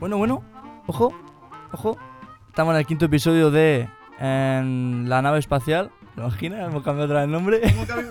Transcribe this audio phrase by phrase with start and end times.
[0.00, 0.42] Bueno, bueno,
[0.86, 1.12] ojo,
[1.72, 1.98] ojo.
[2.48, 3.88] Estamos en el quinto episodio de
[4.18, 5.90] en la nave espacial.
[6.14, 6.68] ¿Te imaginas?
[6.68, 7.60] Hemos cambiado otra vez el nombre.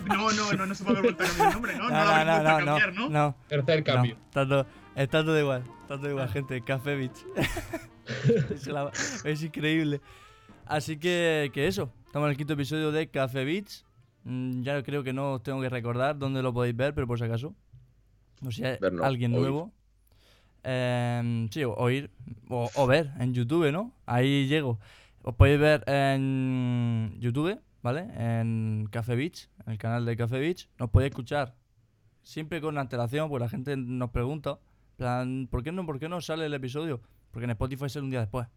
[0.07, 1.89] No, no, no, no se puede volver a cambiar el nombre, ¿no?
[1.89, 3.09] No, no, lo habéis no, no, no, cambiar, ¿no?
[3.09, 4.15] no, Tercer no, cambio.
[4.25, 4.65] está, todo,
[4.95, 6.61] está todo igual, está todo igual, gente.
[6.61, 7.25] Café Beach.
[8.51, 8.91] es, la-
[9.23, 10.01] es increíble.
[10.65, 13.83] Así que, que eso, estamos en el quinto episodio de Café Beach.
[14.23, 17.17] Mm, ya creo que no os tengo que recordar dónde lo podéis ver, pero por
[17.17, 17.53] si acaso.
[18.41, 19.71] No sé si hay Ver no, alguien nuevo.
[20.63, 22.09] Em, sí, oír
[22.49, 23.93] o, o ver en YouTube, ¿no?
[24.05, 24.79] Ahí llego.
[25.23, 28.07] Os podéis ver en YouTube, ¿vale?
[28.17, 30.69] En Café Beach, en el canal de Café Beach.
[30.79, 31.53] Nos podéis escuchar
[32.23, 34.59] siempre con antelación, porque la gente nos pregunta,
[34.97, 37.01] plan, ¿por qué no, por qué no sale el episodio?
[37.31, 38.47] Porque en Spotify sale un día después,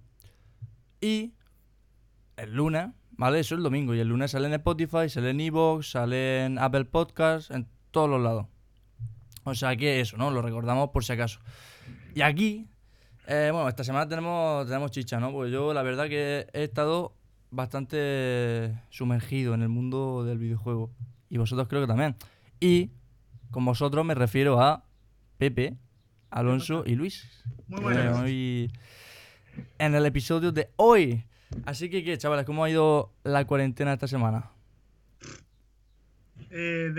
[1.00, 1.34] Y
[2.36, 3.40] el lunes, ¿vale?
[3.40, 6.58] Eso es el domingo, y el lunes sale en Spotify, sale en Evox, sale en
[6.58, 8.46] Apple Podcasts, en todos los lados.
[9.44, 10.30] O sea que eso, ¿no?
[10.30, 11.40] Lo recordamos por si acaso.
[12.14, 12.66] Y aquí,
[13.26, 15.32] eh, bueno, esta semana tenemos, tenemos chicha, ¿no?
[15.32, 17.14] Pues yo la verdad que he estado
[17.50, 20.90] bastante sumergido en el mundo del videojuego.
[21.28, 22.16] Y vosotros creo que también.
[22.60, 22.90] Y
[23.50, 24.84] con vosotros me refiero a
[25.38, 25.76] Pepe,
[26.30, 27.28] Alonso y Luis.
[27.68, 28.18] Muy buenas.
[28.18, 28.72] hoy-
[29.78, 31.24] en el episodio de hoy.
[31.64, 32.44] Así que, ¿qué, chavales?
[32.44, 34.50] ¿Cómo ha ido la cuarentena esta semana?
[36.50, 36.92] Eh,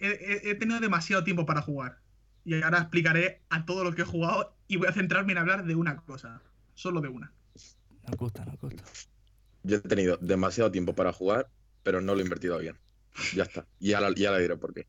[0.00, 1.98] he, tenido demasiado tiempo para jugar.
[2.44, 5.64] Y ahora explicaré a todo lo que he jugado y voy a centrarme en hablar
[5.64, 6.42] de una cosa.
[6.74, 7.32] Solo de una.
[8.06, 8.82] Nos gusta, nos gusta.
[9.62, 11.48] Yo he tenido demasiado tiempo para jugar,
[11.82, 12.76] pero no lo he invertido bien.
[13.34, 13.66] Ya está.
[13.80, 14.86] Y ya, la- ya le diré por qué.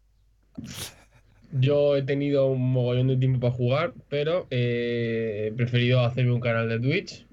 [1.53, 6.41] Yo he tenido un mogollón de tiempo para jugar, pero eh, he preferido hacerme un
[6.41, 7.25] canal de Twitch.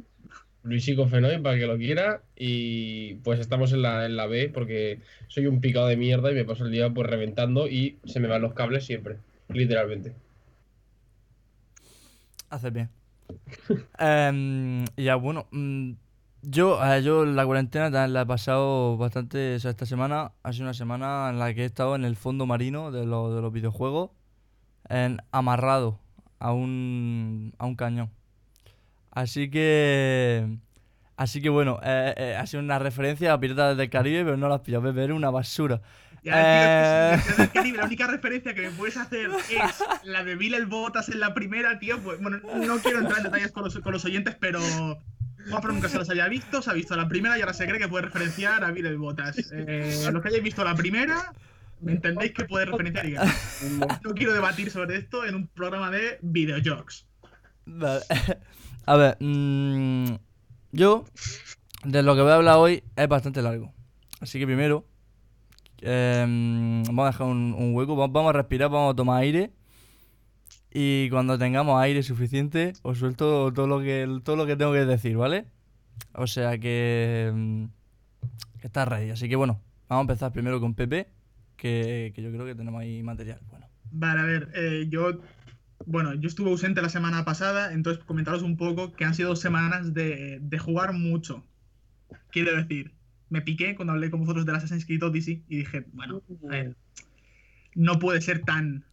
[0.62, 2.22] Luisico Fenoy para que lo quiera.
[2.36, 6.34] Y pues estamos en la, en la B porque soy un picado de mierda y
[6.34, 9.18] me paso el día pues reventando y se me van los cables siempre.
[9.48, 10.14] Literalmente.
[12.50, 12.90] Haces bien.
[13.98, 15.92] Em, ya, bueno, mm,
[16.42, 19.56] yo, yo la cuarentena la he pasado bastante.
[19.56, 22.16] O sea, esta semana ha sido una semana en la que he estado en el
[22.16, 24.10] fondo marino de, lo- de los videojuegos,
[24.88, 26.00] en, amarrado
[26.40, 28.10] a un, a un cañón.
[29.12, 30.48] Así que.
[31.16, 34.48] Así que bueno, eh, eh, ha sido una referencia a Piratas del Caribe, pero no
[34.48, 35.80] la has pillado, Pepe, era una basura.
[36.24, 37.18] Ya, tío, Eh.
[37.36, 41.08] si- Caribe, la única referencia que me puedes hacer es la de Bill el Botas
[41.10, 41.98] en la primera, tío.
[42.00, 44.60] Pues, bueno, no quiero entrar en detalles con los, con los oyentes, pero
[45.50, 47.78] Juanfran nunca se las había visto, se ha visto la primera y ahora se cree
[47.78, 49.36] que puede referenciar a Bill el Botas.
[49.52, 51.32] Eh, los que hayáis visto la primera,
[51.80, 53.14] me entendéis que puede referenciar y
[54.04, 57.06] no quiero debatir sobre esto en un programa de videojuegos.
[57.66, 58.00] Vale.
[58.86, 60.14] A ver, mm,
[60.72, 61.04] yo
[61.84, 63.72] de lo que voy a hablar hoy es bastante largo.
[64.20, 64.84] Así que primero,
[65.80, 69.50] em, vamos a dejar un, hueco, va- vamos a respirar, vamos a tomar aire.
[70.74, 74.86] Y cuando tengamos aire suficiente, os suelto todo lo que, todo lo que tengo que
[74.86, 75.44] decir, ¿vale?
[76.14, 77.66] O sea que,
[78.60, 79.10] que está ready.
[79.10, 81.08] Así que bueno, vamos a empezar primero con Pepe,
[81.56, 83.40] que, que yo creo que tenemos ahí material.
[83.50, 85.10] Bueno, Vale, a ver, eh, yo.
[85.86, 89.94] Bueno, yo estuve ausente la semana pasada, entonces comentaros un poco que han sido semanas
[89.94, 91.44] de, de jugar mucho.
[92.30, 92.92] Quiero decir,
[93.32, 96.76] me piqué cuando hablé con vosotros del Assassin's Creed Odyssey y dije, bueno, a ver,
[97.74, 98.84] no puede ser tan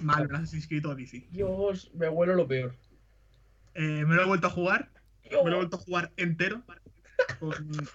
[0.00, 1.26] malo el Assassin's Creed Odyssey.
[1.30, 2.74] Dios, me huelo lo peor.
[3.74, 4.90] Eh, me lo he vuelto a jugar,
[5.24, 6.62] me lo he vuelto a jugar entero,
[7.38, 7.52] con,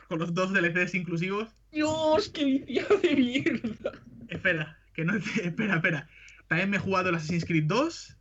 [0.07, 1.49] con los dos DLCs inclusivos.
[1.71, 3.91] Dios, qué viciado de mierda.
[4.27, 6.09] Espera, que no espera, espera.
[6.47, 8.17] También me he jugado el Assassin's Creed 2,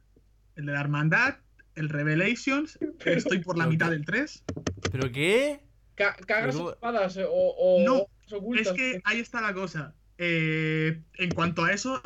[0.61, 1.37] el de la Hermandad,
[1.75, 4.45] el Revelations, estoy por la mitad del 3.
[4.93, 5.61] ¿pero qué?
[5.95, 8.69] Ca- ¿Cagas Pero- espadas eh, o, o No, ocultas?
[8.69, 9.95] Es que ahí está la cosa.
[10.19, 12.03] Eh, en cuanto a eso,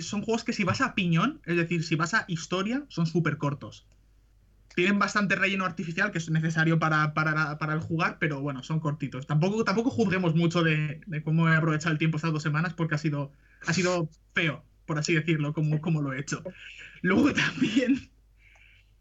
[0.00, 3.36] son juegos que si vas a piñón, es decir, si vas a historia, son súper
[3.36, 3.86] cortos.
[4.74, 8.78] Tienen bastante relleno artificial que es necesario para, para, para el jugar, pero bueno, son
[8.80, 9.26] cortitos.
[9.26, 12.94] Tampoco, tampoco juzguemos mucho de, de cómo he aprovechado el tiempo estas dos semanas, porque
[12.94, 13.32] ha sido,
[13.66, 16.42] ha sido feo, por así decirlo, como, como lo he hecho.
[17.02, 18.10] Luego también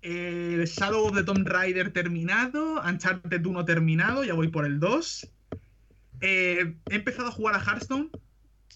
[0.03, 5.27] eh, Shadow of the Tomb Raider terminado, Uncharted 1 terminado, ya voy por el 2.
[6.21, 8.09] Eh, he empezado a jugar a Hearthstone.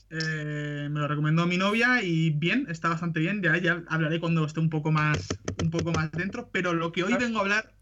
[0.10, 3.42] eh, me lo recomendó mi novia y bien, está bastante bien.
[3.42, 5.28] Ya, ya hablaré cuando esté un poco más
[5.62, 6.50] un poco más dentro.
[6.52, 7.74] Pero lo que hoy vengo a hablar,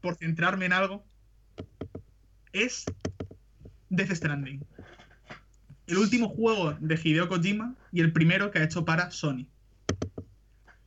[0.00, 1.04] por centrarme en algo,
[2.52, 2.84] es
[3.90, 4.64] Death Stranding.
[5.86, 9.46] El último juego de Hideo Kojima y el primero que ha hecho para Sony.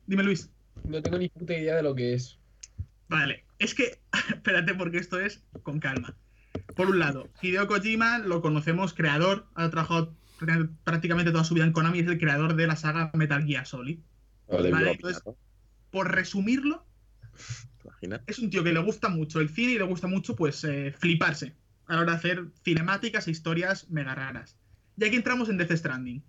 [0.06, 0.50] Dime, Luis.
[0.84, 2.38] No tengo ni puta idea de lo que es.
[3.08, 6.16] Vale, es que, espérate porque esto es con calma.
[6.76, 10.14] por un lado, Hideo Kojima lo conocemos, creador, ha trabajado
[10.84, 13.98] prácticamente- toda su vida en Konami, es el creador de la saga Metal Gear Solid.
[14.48, 15.22] Vale, Vale, entonces-
[15.90, 16.86] Por resumirlo,
[18.26, 20.94] es un tío que le gusta mucho el cine y le gusta mucho, pues, eh,
[20.98, 21.54] fliparse
[21.86, 24.57] a la hora de hacer cinemáticas e historias mega raras.
[24.98, 26.22] Y aquí entramos en Death Stranding.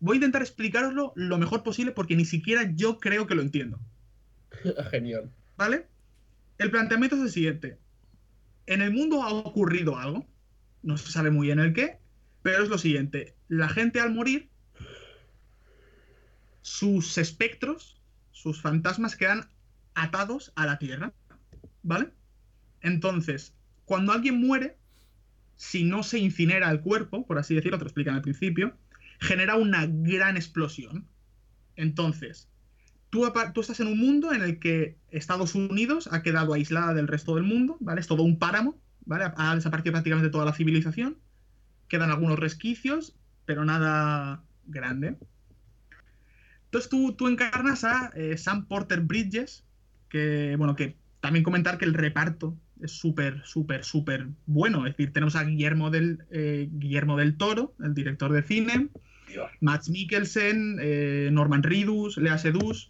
[0.00, 3.78] Voy a intentar explicaroslo lo mejor posible porque ni siquiera yo creo que lo entiendo.
[4.90, 5.30] Genial.
[5.56, 5.86] ¿Vale?
[6.58, 7.78] El planteamiento es el siguiente.
[8.66, 10.26] En el mundo ha ocurrido algo,
[10.82, 11.98] no se sabe muy bien el qué,
[12.42, 13.36] pero es lo siguiente.
[13.48, 14.50] La gente al morir,
[16.62, 18.00] sus espectros,
[18.32, 19.48] sus fantasmas quedan
[19.94, 21.12] atados a la tierra.
[21.84, 22.10] ¿Vale?
[22.80, 24.76] Entonces, cuando alguien muere,
[25.56, 28.76] si no se incinera el cuerpo, por así decirlo, te lo explican al principio,
[29.20, 31.06] genera una gran explosión.
[31.76, 32.48] Entonces,
[33.10, 37.34] tú, estás en un mundo en el que Estados Unidos ha quedado aislada del resto
[37.34, 38.00] del mundo, ¿vale?
[38.00, 39.32] Es todo un páramo, ¿vale?
[39.36, 41.18] Ha desaparecido prácticamente toda la civilización.
[41.88, 45.16] Quedan algunos resquicios, pero nada grande.
[46.64, 49.64] Entonces tú, tú encarnas a eh, Sam Porter Bridges,
[50.08, 54.86] que, bueno, que también comentar que el reparto es súper, súper, súper bueno.
[54.86, 58.88] Es decir, tenemos a Guillermo del, eh, Guillermo del Toro, el director de cine,
[59.60, 62.86] Max Mikkelsen, eh, Norman Reedus, Lea Sedus,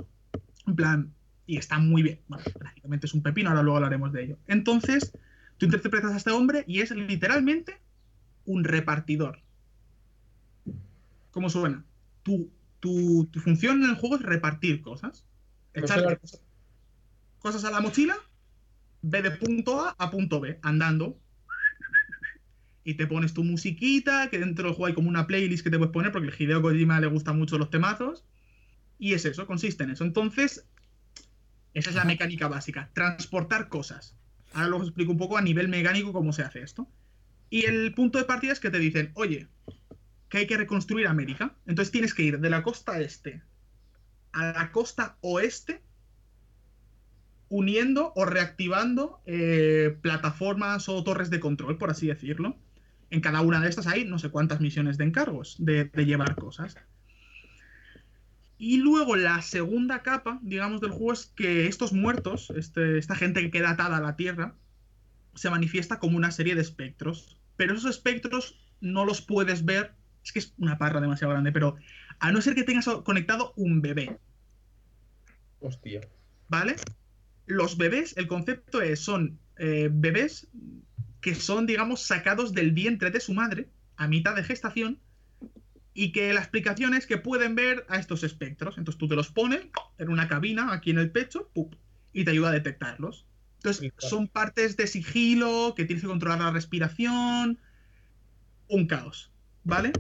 [0.67, 1.13] en plan,
[1.47, 2.21] y está muy bien.
[2.29, 4.39] Bueno, prácticamente es un pepino, ahora luego hablaremos de ello.
[4.47, 5.13] Entonces,
[5.57, 7.79] tú interpretas a este hombre y es literalmente
[8.45, 9.41] un repartidor.
[11.31, 11.85] ¿Cómo suena?
[12.23, 12.51] Tu,
[12.81, 15.25] tu, tu función en el juego es repartir cosas.
[15.75, 16.19] Echar
[17.39, 18.17] cosas a la mochila,
[19.09, 21.19] ve de punto A a punto B, andando.
[22.83, 25.79] Y te pones tu musiquita, que dentro del juego hay como una playlist que te
[25.79, 28.25] puedes poner, porque el Hideo Kojima le gustan mucho los temazos.
[28.99, 30.05] Y es eso, consiste en eso.
[30.05, 30.67] Entonces,
[31.75, 34.17] esa es la mecánica básica, transportar cosas.
[34.53, 36.89] Ahora luego os explico un poco a nivel mecánico cómo se hace esto.
[37.51, 39.49] Y el punto de partida es que te dicen, oye,
[40.29, 41.57] que hay que reconstruir América.
[41.67, 43.43] Entonces tienes que ir de la costa este
[44.33, 45.83] a la costa oeste
[47.49, 52.57] uniendo o reactivando eh, plataformas o torres de control, por así decirlo.
[53.11, 56.35] En cada una de estas hay no sé cuántas misiones de encargos de, de llevar
[56.35, 56.77] cosas.
[58.59, 63.43] Y luego la segunda capa, digamos, del juego es que estos muertos, este- esta gente
[63.43, 64.55] que queda atada a la tierra,
[65.35, 67.39] se manifiesta como una serie de espectros.
[67.57, 69.93] Pero esos espectros no los puedes ver.
[70.25, 71.77] Es que es una parra demasiado grande, pero
[72.19, 74.19] a no ser que tengas conectado un bebé.
[75.61, 76.01] Hostia.
[76.49, 76.77] ¿Vale?
[77.47, 80.49] Los bebés, el concepto es, son eh, bebés
[81.21, 85.01] que son, digamos, sacados del vientre de su madre a mitad de gestación
[85.95, 88.79] y que la explicación es que pueden ver a estos espectros.
[88.79, 89.67] Entonces tú te los pones
[89.99, 91.75] en una cabina aquí en el pecho ¡pup!
[92.13, 93.27] y te ayuda a detectarlos.
[93.57, 97.59] Entonces son partes de sigilo, que tienes que controlar la respiración,
[98.69, 99.33] un caos,
[99.65, 99.93] ¿vale?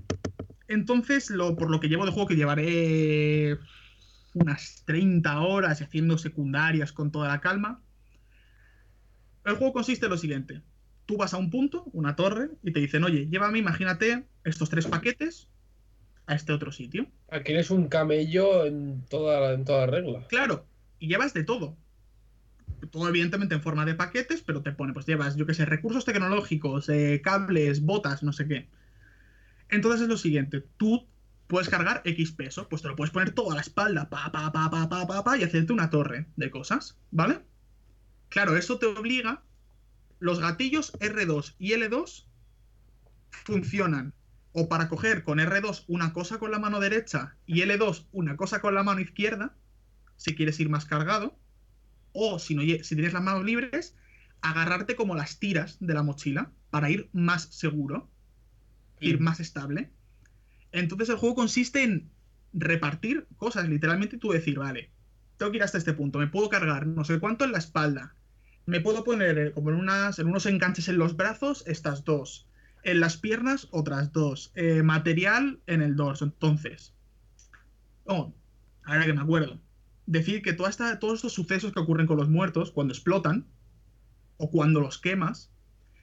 [0.68, 3.58] Entonces, lo, por lo que llevo de juego, que llevaré
[4.36, 7.82] unas 30 horas haciendo secundarias con toda la calma.
[9.44, 10.62] El juego consiste en lo siguiente.
[11.06, 14.86] Tú vas a un punto, una torre, y te dicen, oye, llévame, imagínate, estos tres
[14.86, 15.48] paquetes
[16.26, 17.06] a este otro sitio.
[17.30, 20.26] Aquí eres un camello en toda, en toda regla.
[20.28, 20.66] Claro,
[20.98, 21.76] y llevas de todo.
[22.90, 26.04] Todo evidentemente en forma de paquetes, pero te pone, pues llevas, yo qué sé, recursos
[26.04, 28.68] tecnológicos, eh, cables, botas, no sé qué.
[29.70, 31.06] Entonces es lo siguiente, tú
[31.46, 34.70] puedes cargar X peso, pues te lo puedes poner toda la espalda, pa, pa, pa,
[34.70, 37.40] pa, pa, pa, pa, y hacerte una torre de cosas, ¿vale?
[38.28, 39.42] Claro, eso te obliga,
[40.18, 42.26] los gatillos R2 y L2
[43.30, 44.14] funcionan
[44.52, 48.60] o para coger con R2 una cosa con la mano derecha y L2 una cosa
[48.60, 49.54] con la mano izquierda,
[50.16, 51.38] si quieres ir más cargado,
[52.12, 53.94] o si, no, si tienes las manos libres,
[54.40, 58.10] agarrarte como las tiras de la mochila para ir más seguro,
[59.00, 59.90] ir más estable.
[60.72, 62.10] Entonces el juego consiste en
[62.52, 64.90] repartir cosas, literalmente tú decir, vale,
[65.36, 68.14] tengo que ir hasta este punto, me puedo cargar no sé cuánto en la espalda,
[68.66, 72.48] me puedo poner eh, como en, unas, en unos enganches en los brazos, estas dos,
[72.82, 76.94] en las piernas otras dos, eh, material en el dorso, entonces...
[78.04, 78.32] Oh,
[78.84, 79.60] ahora que me acuerdo.
[80.06, 83.46] Decir que toda esta- todos estos sucesos que ocurren con los muertos, cuando explotan,
[84.36, 85.50] o cuando los quemas,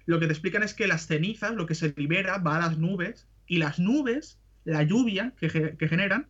[0.05, 2.77] lo que te explican es que las cenizas, lo que se libera, va a las
[2.77, 6.29] nubes, y las nubes, la lluvia que, ge- que generan,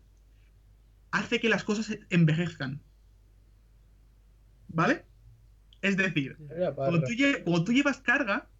[1.10, 2.82] hace que las cosas envejezcan.
[4.68, 5.04] ¿Vale?
[5.82, 6.40] Es decir,
[6.82, 7.06] tú,
[7.44, 8.50] cuando tú llevas carga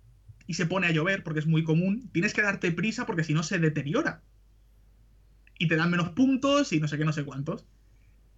[0.47, 3.35] y se pone a llover, porque es muy común, tienes que darte prisa porque si
[3.35, 4.25] no se deteriora.
[5.59, 7.67] Y te dan menos puntos y no sé qué, no sé cuántos.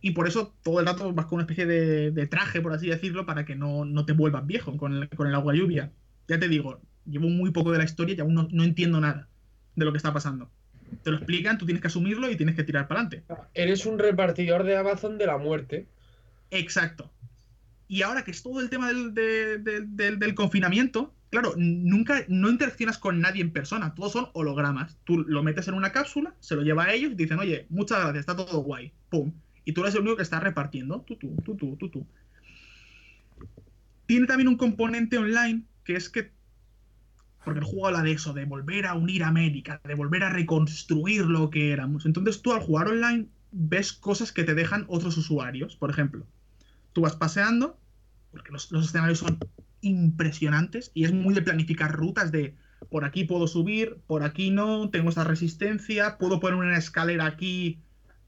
[0.00, 2.88] Y por eso todo el rato vas con una especie de, de traje, por así
[2.88, 5.92] decirlo, para que no, no te vuelvas viejo con el, con el agua lluvia.
[6.28, 9.30] Ya te digo, llevo muy poco de la historia y aún no, no entiendo nada
[9.76, 10.52] de lo que está pasando.
[11.02, 13.24] Te lo explican, tú tienes que asumirlo y tienes que tirar para adelante.
[13.54, 15.86] Eres un repartidor de Amazon de la muerte.
[16.50, 17.10] Exacto.
[17.88, 22.24] Y ahora que es todo el tema del, de- de- del- del confinamiento, claro, nunca,
[22.28, 24.96] no interaccionas con nadie en persona, todos son hologramas.
[25.04, 27.98] Tú lo metes en una cápsula, se lo lleva a ellos y dicen, oye, muchas
[28.00, 28.92] gracias, está todo guay.
[29.08, 29.32] Pum.
[29.64, 31.00] Y tú eres el único que está repartiendo.
[31.06, 32.06] Tú, tú, tú, tú, tú, tú.
[34.06, 36.30] Tiene también un componente online que es que.
[37.46, 41.26] Porque el juego habla de eso, de volver a unir América, de volver a reconstruir
[41.26, 42.04] lo que éramos.
[42.04, 45.76] Entonces tú al jugar online ves cosas que te dejan otros usuarios.
[45.76, 46.26] Por ejemplo,
[46.92, 47.78] tú vas paseando,
[48.32, 49.38] porque los, escenarios son
[49.80, 52.56] impresionantes y es muy de planificar rutas de
[52.90, 57.78] por aquí puedo subir, por aquí no, tengo esta resistencia, puedo poner una escalera aquí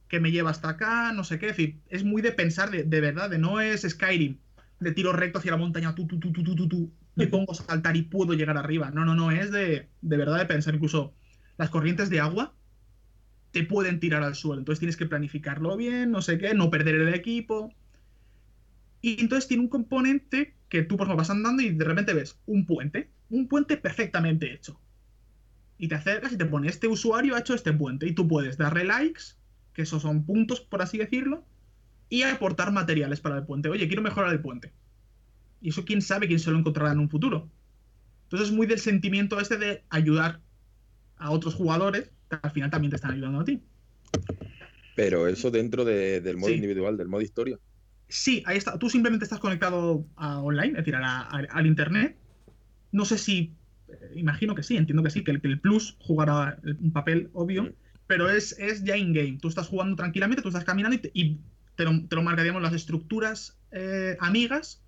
[0.06, 1.46] que me lleva hasta acá, no sé qué.
[1.46, 4.38] Es decir, es muy de pensar de, verdad, de no es Skyrim,
[4.78, 7.54] de tiro recto hacia la montaña, tú, tú, tú, tú, tú, tú, me pongo a
[7.56, 8.90] saltar y puedo llegar arriba.
[8.90, 11.14] No, no, no, es de, de verdad de pensar incluso
[11.56, 12.54] las corrientes de agua
[13.50, 16.96] te pueden tirar al suelo, entonces tienes que planificarlo bien, no sé qué, no perder
[16.96, 17.72] el equipo.
[19.00, 22.38] Y entonces tiene un componente que tú, por ejemplo, vas andando y de repente ves
[22.46, 24.80] un puente, un puente perfectamente hecho.
[25.78, 28.06] Y te acercas y te pone, este usuario ha hecho este puente.
[28.06, 29.22] Y tú puedes darle likes,
[29.72, 31.44] que esos son puntos, por así decirlo,
[32.08, 33.68] y aportar materiales para el puente.
[33.68, 34.72] Oye, quiero mejorar el puente.
[35.60, 37.48] Y eso quién sabe quién se lo encontrará en un futuro.
[38.24, 40.40] Entonces es muy del sentimiento este de ayudar
[41.16, 43.62] a otros jugadores que al final también te están ayudando a ti.
[44.94, 46.56] Pero eso dentro de- del modo Sí.
[46.56, 47.58] individual, del modo historia.
[48.08, 48.78] Sí, ahí está.
[48.78, 52.16] Tú simplemente estás conectado a online, es decir, a la- a- al internet.
[52.92, 53.54] No sé si.
[53.90, 57.30] eh, imagino que sí, entiendo que sí, que el, que el Plus jugará un papel
[57.32, 57.72] obvio, Mm.
[58.06, 59.38] pero es, es ya in-game.
[59.40, 61.38] Tú estás jugando tranquilamente, tú estás caminando y te, y
[61.74, 64.82] te lo, te lo marca, digamos, las estructuras eh, amigas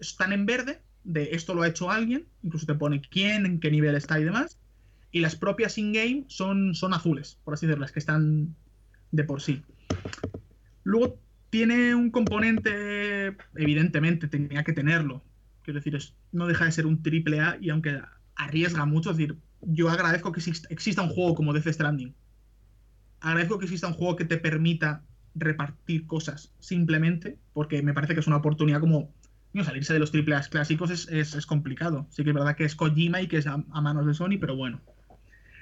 [0.00, 3.70] están en verde, de esto lo ha hecho alguien, incluso te pone quién, en qué
[3.70, 4.58] nivel está y demás.
[5.12, 8.54] Y las propias in-game son, son azules, por así decirlo, las que están
[9.10, 9.62] de por sí.
[10.84, 11.18] Luego
[11.50, 15.22] tiene un componente, evidentemente, tenía que tenerlo.
[15.62, 18.00] Quiero decir, es- no deja de ser un triple A y aunque
[18.36, 22.14] arriesga mucho, es decir, yo agradezco que exist- exista un juego como Death Stranding.
[23.20, 25.02] Agradezco que exista un juego que te permita
[25.34, 29.12] repartir cosas simplemente, porque me parece que es una oportunidad como
[29.52, 32.06] no, salirse de los triple A clásicos es, es- es complicado.
[32.10, 34.38] Sí que es verdad que es Kojima y que es a, a manos de Sony,
[34.40, 34.80] pero bueno.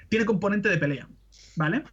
[0.09, 1.07] Tiene componente de pelea,
[1.55, 1.83] ¿vale?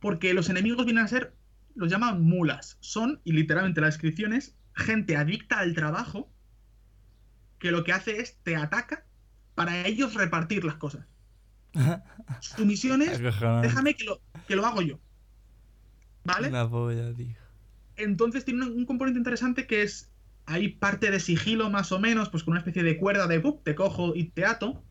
[0.00, 1.34] Porque los enemigos vienen a ser,
[1.74, 2.76] los llaman mulas.
[2.80, 6.32] Son, y literalmente la descripción es, gente adicta al trabajo
[7.58, 9.06] que lo que hace es te ataca
[9.54, 11.06] para ellos repartir las cosas.
[12.40, 13.18] Su misión es,
[13.62, 14.98] déjame que lo, que lo hago yo.
[16.24, 16.48] ¿Vale?
[16.68, 17.36] Polla, tío.
[17.96, 20.11] Entonces tiene un, un componente interesante que es,
[20.52, 23.64] hay parte de sigilo más o menos, pues con una especie de cuerda de, ¡pup!
[23.64, 24.84] te cojo y te ato.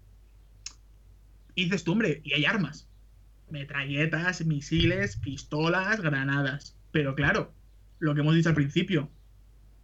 [1.54, 2.88] Y dices tú, hombre, y hay armas.
[3.50, 6.76] Metralletas, misiles, pistolas, granadas.
[6.92, 7.54] Pero claro,
[8.00, 9.10] lo que hemos dicho al principio,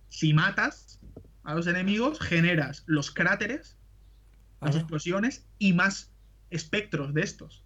[0.09, 0.99] si matas
[1.43, 3.77] a los enemigos, generas los cráteres,
[4.61, 6.11] las explosiones y más
[6.49, 7.63] espectros de estos.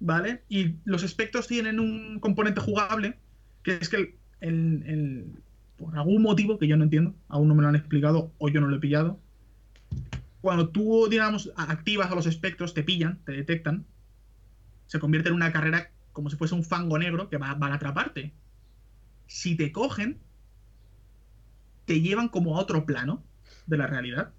[0.00, 0.42] ¿Vale?
[0.50, 3.18] Y los espectros tienen un componente jugable,
[3.62, 5.42] que es que el- el- el-
[5.76, 8.60] por algún motivo que yo no entiendo, aún no me lo han explicado o yo
[8.60, 9.18] no lo he pillado,
[10.40, 13.84] cuando tú, digamos, activas a los espectros, te pillan, te detectan,
[14.86, 17.76] se convierte en una carrera como si fuese un fango negro que va, van a
[17.76, 18.32] atraparte.
[19.26, 20.18] Si te cogen,
[21.86, 23.22] te llevan como a otro plano
[23.66, 24.30] de la realidad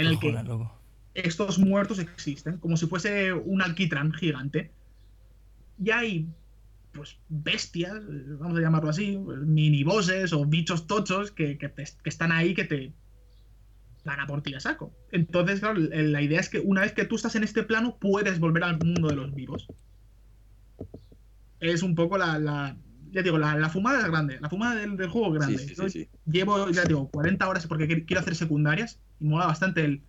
[0.00, 0.26] en el que-
[1.14, 4.70] estos muertos existen, como si fuese un alquitrán gigante.
[5.82, 6.28] Y hay,
[6.96, 7.94] pues, bestias,
[8.38, 12.54] vamos a llamarlo así, mini bosses o bichos tochos que, que te- que están ahí
[12.54, 12.92] que te
[14.04, 14.92] van a por ti a saco.
[15.12, 18.38] Entonces, claro, la idea es que una vez que tú estás en este plano, puedes
[18.40, 19.66] volver al mundo de los vivos.
[21.60, 22.38] Es un poco la.
[22.38, 22.76] la-
[23.10, 24.38] ya digo, la, la fumada es grande.
[24.40, 25.58] La fumada del, del juego es grande.
[25.58, 26.08] sí, Yo sí, sí.
[26.26, 30.02] llevo, ya digo, 40 horas porque qu- quiero hacer secundarias y mola bastante el.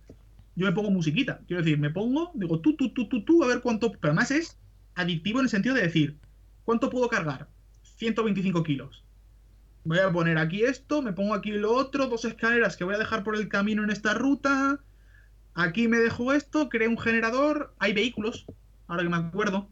[0.54, 3.46] Yo me pongo musiquita, quiero decir, me pongo, digo, tú, tú, tú, tú, tú, a
[3.46, 3.92] ver cuánto.
[3.92, 4.58] Pero además es
[4.94, 6.18] adictivo en el sentido de decir,
[6.68, 7.48] ¿cuánto puedo cargar?
[7.96, 9.02] 125 kilos.
[9.84, 12.98] Voy a poner aquí esto, me pongo aquí lo otro, dos escaleras que voy a
[12.98, 14.78] dejar por el camino en esta ruta.
[15.54, 17.74] Aquí me dejo esto, creo un generador.
[17.78, 18.44] Hay vehículos,
[18.86, 19.70] ahora que me acuerdo.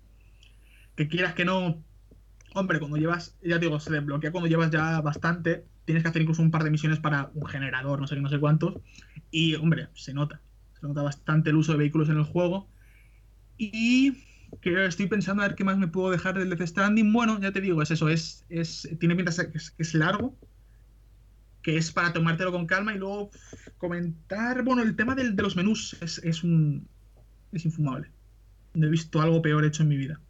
[0.94, 1.84] Que quieras que no.
[2.54, 5.66] Hombre, cuando llevas, ya digo, se desbloquea cuando llevas ya bastante.
[5.84, 8.30] Tienes que hacer incluso un par de misiones para un generador, no sé qué, no
[8.30, 8.80] sé cuántos.
[9.30, 10.40] Y, hombre, se nota.
[10.80, 12.70] Se nota bastante el uso de vehículos en el juego.
[13.58, 14.14] Y
[14.60, 17.12] que estoy pensando a ver qué más me puedo dejar del Death Stranding.
[17.12, 20.38] Bueno, ya te digo, es eso, es, es tiene pinta que es, es largo,
[21.62, 23.30] que es para tomártelo con calma y luego
[23.78, 24.62] comentar.
[24.64, 26.88] Bueno, el tema del- de los menús es, es un.
[27.52, 28.12] es infumable.
[28.74, 30.22] No he visto algo peor hecho en mi vida.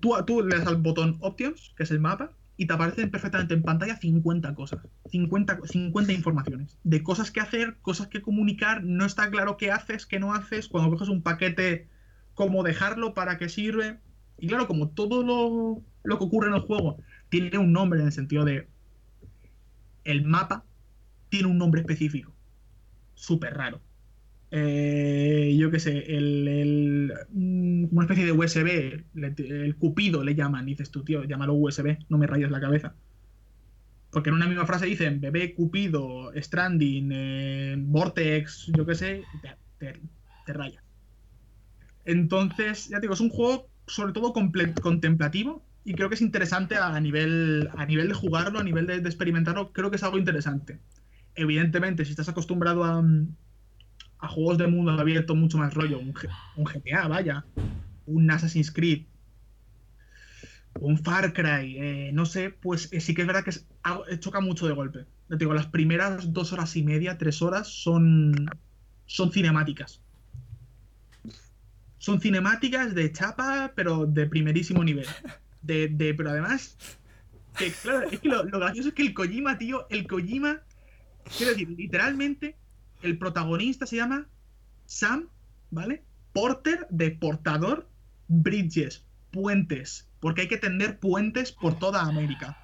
[0.00, 3.54] Tú, tú le das al botón Options, que es el mapa, y te aparecen perfectamente
[3.54, 4.80] en pantalla 50 cosas.
[5.10, 6.78] 50, co- 50 informaciones.
[6.82, 8.84] De cosas que hacer, cosas que comunicar.
[8.84, 10.68] No está claro qué haces, qué no haces.
[10.68, 11.88] Cuando coges un paquete,
[12.46, 14.00] cómo dejarlo, para qué sirve.
[14.38, 18.06] Y claro, como todo lo, lo que ocurre en el juego tiene un nombre en
[18.06, 18.68] el sentido de.
[20.04, 20.66] El mapa
[21.28, 22.36] tiene un nombre específico.
[23.14, 23.82] Súper raro.
[24.50, 30.90] Eh, yo qué sé, el, mm, una especie de USB, el Cupido le llaman, dices
[30.90, 32.96] tú, tío, llámalo USB, no me rayes la cabeza.
[34.10, 39.38] Porque en una misma frase dicen bebé, Cupido, Stranding, eh, Vortex, yo qué sé, y
[39.40, 39.58] te-
[40.44, 40.84] te raya.
[42.04, 46.76] Entonces, ya te digo, es un juego sobre todo contemplativo y creo que es interesante
[46.76, 50.78] a nivel, a nivel de jugarlo, a nivel de, experimentarlo, creo que es algo interesante.
[51.34, 53.34] Evidentemente, si estás acostumbrado a, mm,
[54.18, 57.44] a juegos de mundo abierto mucho más rollo, un, GTA, vaya,
[58.06, 59.06] un Assassin's Creed,
[60.80, 64.40] un Far Cry, eh, no sé, pues eh, sí que es verdad que eh, choca
[64.40, 65.06] mucho de golpe.
[65.28, 68.48] Te digo, las primeras dos horas y media, tres horas son,
[69.06, 70.01] son cinemáticas.
[72.02, 75.06] Son cinemáticas de chapa, pero de primerísimo nivel.
[75.62, 76.76] De, de- pero además,
[77.80, 80.62] claro, es que lo, gracioso es que el Kojima, tío, el Kojima,
[81.36, 82.56] quiero decir, literalmente,
[83.02, 84.26] el protagonista se llama
[84.84, 85.28] Sam,
[85.70, 86.02] ¿vale?
[86.32, 87.88] Porter de portador,
[88.26, 92.58] bridges, puentes, porque hay que tender puentes por toda América.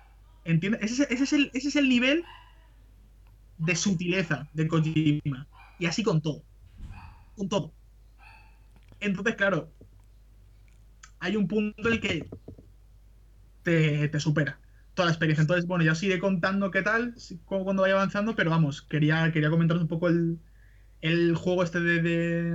[0.44, 0.82] ¿Entiendes?
[0.82, 2.24] Ese, es- ese es el, ese es el nivel
[3.58, 5.46] de sutileza de Kojima.
[5.78, 6.42] Y así con todo.
[7.36, 7.72] Con todo.
[9.00, 9.70] Entonces, claro,
[11.20, 12.28] hay un punto en el que
[13.62, 14.58] te, te supera
[14.94, 15.42] toda la experiencia.
[15.42, 17.14] Entonces, bueno, ya os iré contando qué tal
[17.44, 20.38] cuando vaya avanzando, pero vamos, quería, quería comentaros un poco el,
[21.00, 22.02] el juego este de,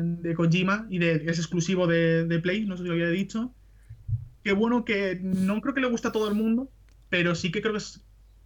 [0.01, 3.53] de, Kojima y de, es exclusivo de, Play, no sé si lo había dicho.
[4.43, 6.69] Qué bueno que no creo que le guste a todo el mundo,
[7.09, 8.01] pero sí que creo que es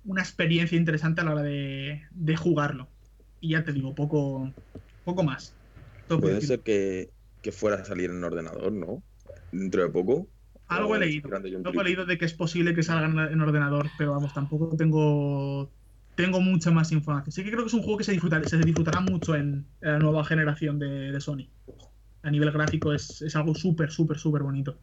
[0.05, 2.87] una experiencia interesante a la hora de, jugarlo.
[3.41, 4.51] Y ya te digo, poco,
[5.05, 5.53] poco más.
[6.07, 7.09] Puede ser que,
[7.41, 9.03] que fuera a salir en ordenador, ¿no?
[9.51, 10.27] Dentro de poco.
[10.67, 11.29] Algo he leído.
[11.63, 14.75] Algo he leído de que es posible que salga en- en ordenador, pero vamos, tampoco
[14.75, 15.69] tengo
[16.15, 17.31] tengo mucha más información.
[17.31, 19.91] Sí que creo que es un juego que se disfrutará, se disfrutará mucho en, en
[19.93, 21.47] la nueva generación de, de Sony.
[22.23, 24.79] A nivel gráfico es, es algo súper, súper, súper bonito.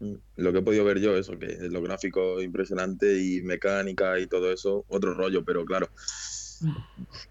[0.00, 4.26] Mm, Lo que he podido ver yo, eso, que los gráficos impresionantes y mecánica y
[4.26, 5.88] todo eso, otro rollo, pero claro,
[6.62, 6.72] Mm.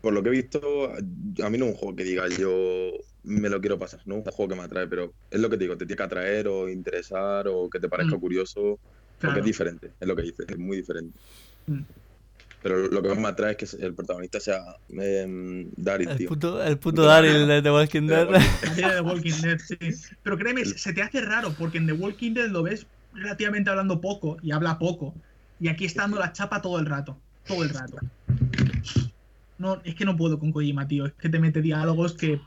[0.01, 0.97] por lo que he visto, a
[1.45, 2.91] a mí no es un juego que diga yo
[3.23, 5.57] me lo quiero pasar, no es un juego que me atrae, pero es lo que
[5.57, 8.19] te digo, te tiene que atraer o interesar o que te parezca Mm.
[8.19, 8.79] curioso,
[9.19, 11.17] porque es diferente, es lo que dices, es muy diferente.
[11.67, 11.81] Mm.
[12.61, 16.27] Pero lo que más me atrae es que el protagonista sea em, Daryl, tío.
[16.27, 18.27] puto, el puto Daryl de The Walking De Dead.
[18.27, 19.77] The Walking de The Walking Dead, sí.
[20.23, 24.01] Pero créeme, se te hace raro, porque en The Walking Dead lo ves relativamente hablando
[24.01, 25.13] poco y habla poco.
[25.61, 27.17] Y aquí está dando la chapa todo el rato.
[27.47, 27.97] Todo el rato.
[29.57, 31.05] No, es que no puedo con Kojima, tío.
[31.05, 32.39] Es que te mete diálogos que.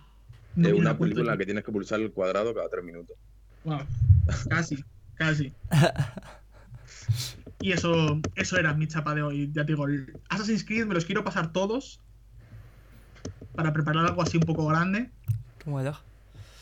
[0.57, 3.17] Es vienen una película en la que tienes que pulsar el cuadrado cada tres minutos.
[3.65, 3.81] Wow,
[4.49, 4.85] casi,
[5.15, 5.53] casi.
[7.63, 9.51] Y eso, eso era mi chapa de hoy.
[9.53, 12.01] Ya te digo, el Assassin's Creed me los quiero pasar todos
[13.55, 15.11] para preparar algo así un poco grande.
[15.65, 16.01] Ya.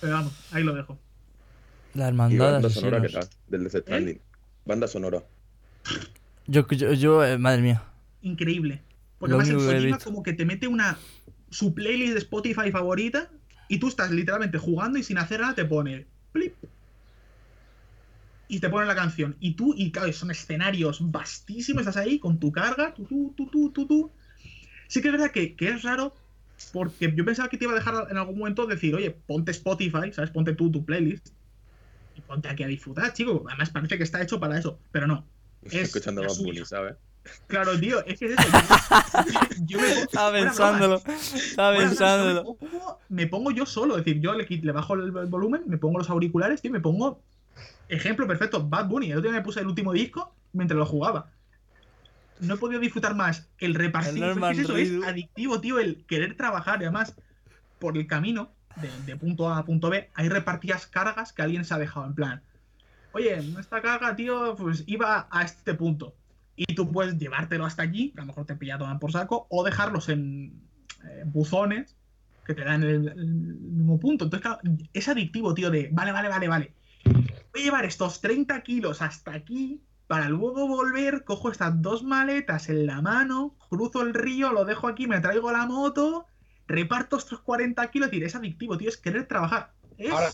[0.00, 0.98] Pero vamos, ahí lo dejo.
[1.94, 3.29] La hermandad de banda sonora, ¿qué tal?
[3.48, 4.20] Del Death Stranding.
[4.66, 5.24] Banda sonora.
[6.46, 7.83] Yo, yo, yo, eh, madre mía.
[8.20, 8.83] Increíble.
[9.18, 10.98] Porque Lo además el Kojima como que te mete una
[11.48, 13.31] su playlist de Spotify favorita
[13.70, 16.54] y tú estás literalmente jugando y sin hacer nada te pone plip
[18.48, 19.37] y te pone la canción.
[19.38, 23.46] Y tú y claro son escenarios vastísimos estás ahí con tu carga tú tú tú
[23.46, 24.11] tú tú tú
[24.88, 26.12] sí que es verdad que, que es raro
[26.72, 30.12] porque yo pensaba que te iba a dejar en algún momento decir oye ponte Spotify
[30.12, 31.28] sabes ponte tú tu playlist
[32.16, 33.44] y ponte aquí a disfrutar chico.
[33.46, 35.24] Además parece que está hecho para eso pero no.
[35.62, 36.37] Es Escuchando Bad.
[36.38, 36.96] Bunny, ¿sabes?
[37.46, 38.48] Claro, tío, es que es eso.
[39.66, 41.02] Yo, yo me pongo- Estaba pensándolo.
[41.35, 42.44] Estaba pensándolo.
[42.44, 45.26] yo Me pongo, me pongo yo solo, es decir, yo le, le bajo el, el
[45.26, 47.22] volumen, me pongo los auriculares, tío, y me pongo.
[47.88, 49.11] Ejemplo perfecto, Bad Bunny.
[49.11, 51.30] El otro día me puse el último disco mientras lo jugaba.
[52.38, 54.22] No he podido disfrutar más el repartir.
[54.22, 56.80] El Es, que eso, es adictivo, tío, el querer trabajar.
[56.80, 57.14] Y además,
[57.78, 61.64] por el camino, de, de punto A a punto B, hay repartidas cargas que alguien
[61.64, 62.06] se ha dejado.
[62.06, 62.42] En plan,
[63.12, 66.14] oye, esta carga, tío, pues iba a este punto.
[66.68, 69.46] Y tú puedes llevártelo hasta allí, que a lo mejor te pilla toman por saco,
[69.49, 70.61] o dejarlos en
[71.05, 71.96] eh, buzones
[72.44, 74.25] que te dan el, mismo punto.
[74.25, 74.61] Entonces, claro,
[74.92, 76.75] es adictivo, tío, de vale, vale, vale, vale.
[77.05, 82.68] Voy a llevar estos 30 kilos hasta aquí para luego volver, cojo estas dos maletas
[82.68, 86.27] en la mano, cruzo el río, lo dejo aquí, me traigo la moto,
[86.66, 89.73] reparto estos 40 kilos, es es adictivo, tío, es querer trabajar.
[90.11, 90.31] Ahora,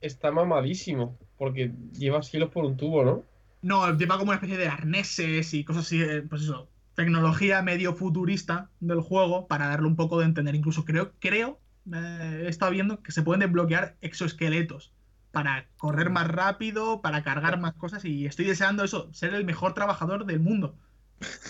[0.00, 3.24] está mamadísimo, porque llevas kilos por un tubo, ¿no?
[3.62, 7.94] No, lleva como una especie de arneses y cosas así, eh, pues eso, tecnología medio
[7.94, 10.54] futurista del juego para darle un poco de entender.
[10.54, 11.60] Incluso creo, creo,
[11.92, 14.92] eh, he estado viendo que se pueden desbloquear exoesqueletos
[15.30, 19.74] para correr más rápido, para cargar más cosas y estoy deseando eso, ser el mejor
[19.74, 20.76] trabajador del mundo.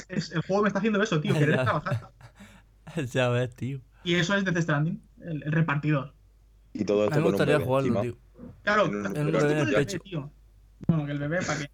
[0.09, 2.11] Es- el juego me está haciendo eso, tío, querer trabajar.
[3.12, 3.81] ya ves, tío.
[4.05, 6.14] Y eso es Death Stranding, el, el repartidor.
[6.75, 8.03] Y todo esto me con un gustaría bebé jugarlo, encima.
[8.03, 8.53] tío.
[8.62, 10.31] Claro, En un- pero en un estoy bebé con en el bebé, tío.
[10.88, 11.70] Bueno, que el bebé, ¿para qué?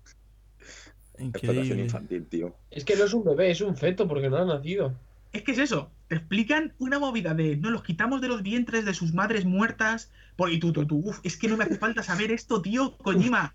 [1.18, 2.54] Explotación infantil, tío.
[2.70, 4.94] Es que no es un bebé, es un feto, porque no ha nacido.
[5.32, 5.90] Es que es eso.
[6.08, 10.10] Te explican una movida de no los quitamos de los vientres de sus madres muertas.
[10.36, 12.96] Por, y tú, tú, tú, uf, es que no me hace falta saber esto, tío,
[12.98, 13.54] Kojima.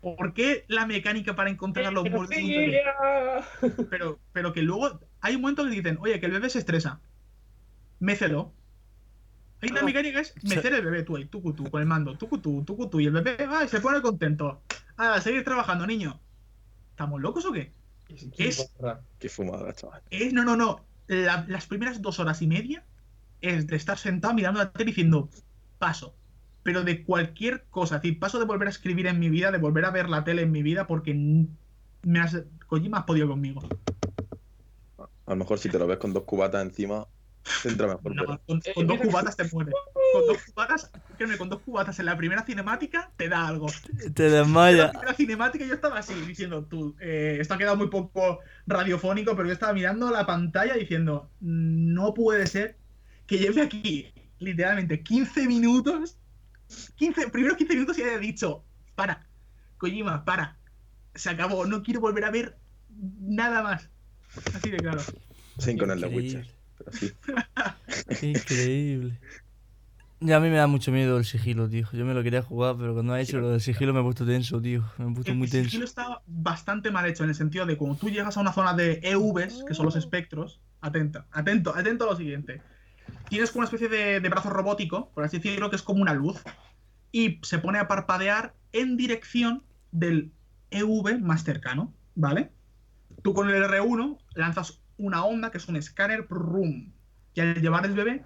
[0.00, 2.36] ¿Por qué la mecánica para encontrar los muertos?
[3.90, 7.00] Pero, pero que luego hay un momento que dicen, oye, que el bebé se estresa.
[8.00, 8.52] Mécelo.
[9.60, 9.84] Hay una Ah.
[9.84, 12.64] mecánica que es mecer el bebé tú ahí, tú, tú, con el mando, tú, tú,
[12.64, 14.60] tú, tú, y el bebé va y se pone contento.
[14.96, 16.20] A seguir trabajando, niño.
[16.92, 17.72] ¿Estamos locos o qué?
[18.38, 18.70] Es-
[19.18, 20.02] Qué fumada, chaval.
[20.10, 20.84] Es, no, no, no.
[21.08, 22.84] La- las primeras dos horas y media
[23.40, 25.28] es de estar sentado mirando la tele diciendo
[25.78, 26.14] paso.
[26.62, 27.96] Pero de cualquier cosa.
[27.96, 30.22] Es decir, paso de volver a escribir en mi vida, de volver a ver la
[30.22, 31.12] tele en mi vida, porque
[32.02, 32.44] me has.
[32.66, 33.62] Kojima has podido conmigo.
[34.98, 37.06] A lo mejor si te lo ves con dos cubatas encima,
[37.62, 38.14] te entra mejor.
[38.14, 39.74] No, pero- con, con dos cubatas te mueres.
[40.12, 43.66] Con dos cubatas, créeme, con dos cubatas en la primera cinemática te da algo.
[44.14, 44.90] Te En la desmaya.
[44.92, 49.48] primera cinemática yo estaba así, diciendo, tú, eh, esto ha quedado muy poco radiofónico, pero
[49.48, 52.76] yo estaba mirando la pantalla diciendo, no puede ser
[53.26, 56.16] que lleve aquí literalmente 15 minutos,
[56.96, 59.26] 15, primeros 15 minutos y haya dicho, para,
[59.78, 60.58] Kojima, para,
[61.14, 62.56] se acabó, no quiero volver a ver
[63.20, 63.88] nada más.
[64.54, 65.00] Así de claro.
[65.58, 66.04] Sin con el.
[66.06, 66.46] Witcher.
[66.84, 67.12] Pero sí.
[68.26, 69.18] Increíble.
[70.20, 71.88] Ya a mí me da mucho miedo el sigilo, tío.
[71.92, 74.24] Yo me lo quería jugar, pero cuando ha hecho lo del sigilo me he puesto
[74.24, 74.84] tenso, tío.
[74.98, 75.68] Me he puesto El muy tenso.
[75.70, 78.72] sigilo está bastante mal hecho en el sentido de cuando tú llegas a una zona
[78.74, 82.62] de EVs, que son los espectros, atenta, atento, atento a lo siguiente.
[83.28, 86.14] Tienes como una especie de, de brazo robótico, por así decirlo, que es como una
[86.14, 86.40] luz,
[87.10, 90.30] y se pone a parpadear en dirección del
[90.70, 92.52] EV más cercano, ¿vale?
[93.22, 96.92] Tú con el R1 lanzas una onda, que es un escáner, prum,
[97.34, 98.24] y al llevar el bebé,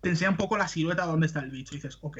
[0.00, 1.74] te enseña un poco la silueta de dónde está el bicho.
[1.74, 2.18] Dices, ok.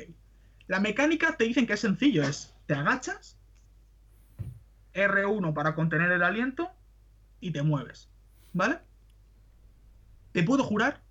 [0.66, 3.36] La mecánica te dicen que es sencillo, es te agachas,
[4.94, 6.70] R1 para contener el aliento
[7.40, 8.08] y te mueves.
[8.52, 8.78] ¿Vale?
[10.32, 11.02] Te puedo jurar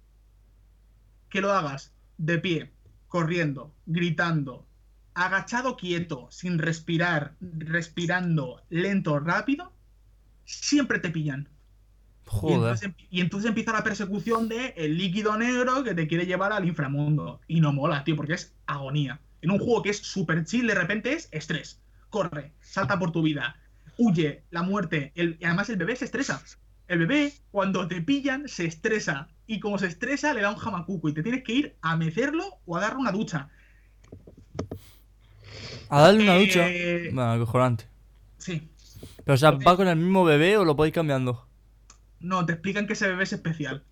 [1.29, 2.73] que lo hagas de pie,
[3.07, 4.65] corriendo, gritando,
[5.13, 9.73] agachado quieto, sin respirar, respirando lento, rápido,
[10.45, 11.49] siempre te pillan.
[12.31, 12.57] Y Joder.
[12.59, 16.67] entonces, y entonces empieza la persecución de el líquido negro que te quiere llevar al
[16.67, 17.41] inframundo.
[17.47, 19.19] Y no mola, tío, porque es agonía.
[19.41, 21.81] En un juego que es super chill, de repente es estrés.
[22.09, 23.55] Corre, salta por tu vida,
[23.97, 25.11] huye, la muerte.
[25.15, 26.41] El- y además el bebé se estresa.
[26.87, 29.27] El bebé, cuando te pillan, se estresa.
[29.47, 31.09] Y como se estresa, le da un jamacuco.
[31.09, 33.49] Y te tienes que ir a mecerlo o a darle una ducha.
[35.89, 37.15] A darle una Eh, ducha.
[37.15, 37.85] Bueno, cojonante.
[38.37, 38.69] Sí.
[39.23, 41.47] Pero, o sea, ¿va con el mismo bebé o lo podéis cambiando?
[42.19, 43.83] No, te explican que ese bebé es especial.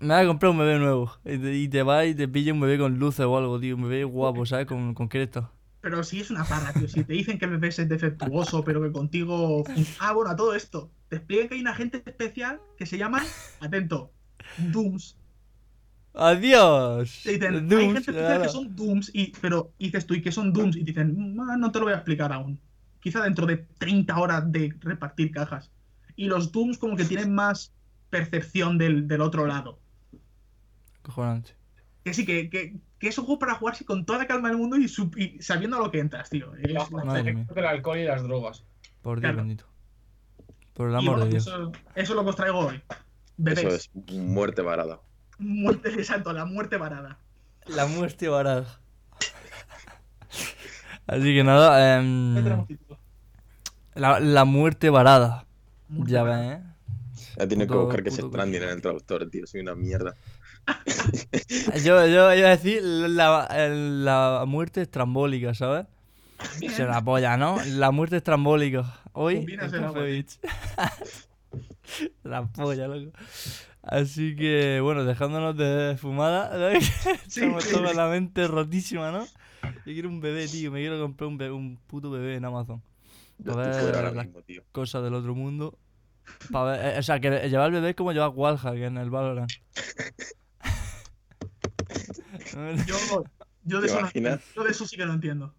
[0.00, 1.12] Me voy a comprar un bebé nuevo.
[1.24, 3.76] Y te, y te vas y te pilla un bebé con luces o algo, tío.
[3.76, 4.66] Un bebé guapo, ¿sabes?
[4.66, 5.50] Con, con cresta.
[5.80, 6.88] Pero sí es una parra, tío.
[6.88, 9.64] Si te dicen que el bebé es defectuoso, pero que contigo.
[10.00, 10.90] Ah, bueno, a todo esto.
[11.08, 13.22] Te explican que hay un agente especial que se llama,
[13.60, 14.10] atento,
[14.58, 15.16] Dooms.
[16.14, 17.20] ¡Adiós!
[17.24, 20.52] Te dicen, hay gente especial que son Dooms, y, pero dices tú, ¿y qué son
[20.52, 20.76] Dooms?
[20.76, 22.60] Y te dicen, "Mm, no te lo voy a explicar aún.
[23.00, 25.70] Quizá dentro de 30 horas de repartir cajas.
[26.16, 27.72] Y los Dooms como que tienen más
[28.10, 29.78] percepción del, del otro lado.
[31.02, 31.56] Cojonante.
[32.04, 34.58] Que sí, que, que, que es un juego para jugarse con toda la calma del
[34.58, 34.88] mundo y,
[35.40, 36.54] sabiendo a lo que entras, tío.
[36.56, 38.64] Es del alcohol y las drogas.
[39.02, 39.36] Por Dios Claro.
[39.38, 39.66] bendito.
[40.74, 41.46] Por el amor bueno, de Dios.
[41.46, 42.82] Eso, eso es lo que os traigo hoy.
[43.36, 43.64] Bebés.
[43.64, 45.00] Eso es muerte varada.
[45.38, 47.18] Muerte, exacto, la muerte varada.
[47.66, 48.80] La muerte barada.
[51.06, 52.34] Así que nada, em,
[53.94, 55.46] la, la muerte varada.
[55.94, 56.60] Muerte Ya ¿eh?
[57.38, 59.46] Ya tienes que Puto- buscar que se Stranding en el traductor, tío.
[59.46, 60.14] Soy una mierda.
[61.84, 65.86] Yo, yo iba a decir la, la muerte estrambólica, ¿sabes?
[66.74, 67.58] Se la polla, ¿no?
[67.76, 69.00] La muerte estrambólica.
[69.12, 69.46] Hoy,
[72.24, 73.12] la polla, loco.
[73.82, 76.80] Así que, bueno, dejándonos de fumada, ¿no?
[76.80, 76.90] Sí,
[77.40, 77.96] estamos sí, todos con sí.
[77.96, 79.24] la mente rotísima, ¿no?
[79.62, 80.72] Yo quiero un bebé, tío.
[80.72, 82.82] Me quiero comprar un, bebé- un puto bebé en Amazon.
[83.46, 84.62] A ver, ahora la- mismo, tío.
[84.72, 85.78] Cosas del otro mundo.
[86.52, 89.10] Pa' ver- eh, o sea, que llevar al bebé es como llevar Wallhack en el
[89.10, 89.50] Valorant.
[92.86, 92.96] Yo,
[93.64, 94.10] yo, de ¿Te eso no
[94.54, 95.54] yo de eso sí que no entiendo.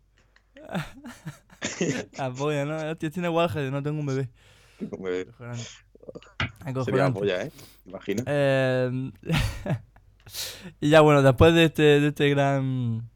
[2.17, 2.77] La polla, ¿no?
[2.91, 4.29] Hostia, tiene Wallhack y no tengo un bebé.
[4.79, 5.63] Me- Acojonante.
[5.63, 7.19] Sería Acojonante.
[7.19, 7.51] polla, ¿eh?
[7.83, 8.25] ¿Te imaginas?
[8.27, 9.11] Eh,
[10.81, 13.09] y ya bueno, después de este, de este gran.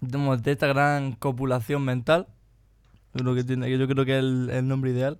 [0.00, 2.26] De esta gran copulación mental.
[3.14, 5.18] Yo creo que, tiene, que yo creo que es el, el nombre ideal.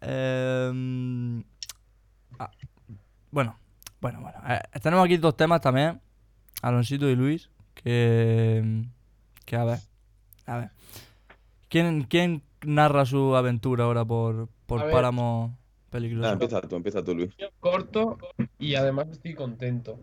[0.00, 1.42] Eh,
[2.38, 2.50] ah,
[3.30, 3.58] bueno,
[4.00, 4.38] bueno, bueno.
[4.48, 6.00] eh, tenemos aquí dos temas también.
[6.62, 7.50] Alonsito y Luis.
[7.74, 8.84] Que.
[9.44, 9.78] Que a ver.
[10.46, 10.70] A ver.
[11.68, 14.90] ¿Quién, quién narra su aventura ahora por, por.
[14.90, 15.56] Páramo
[15.90, 16.28] Peligroso?
[16.28, 17.30] Ah, empieza tú, empieza tú, Luis.
[17.60, 18.18] corto
[18.58, 19.98] y además estoy contento.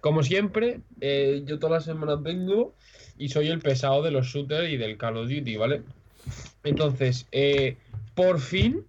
[0.00, 2.74] Como siempre, eh, yo todas las semanas vengo
[3.16, 5.82] y soy el pesado de los shooters y del Call of Duty, ¿vale?
[6.64, 7.76] Entonces, eh,
[8.14, 8.84] por fin,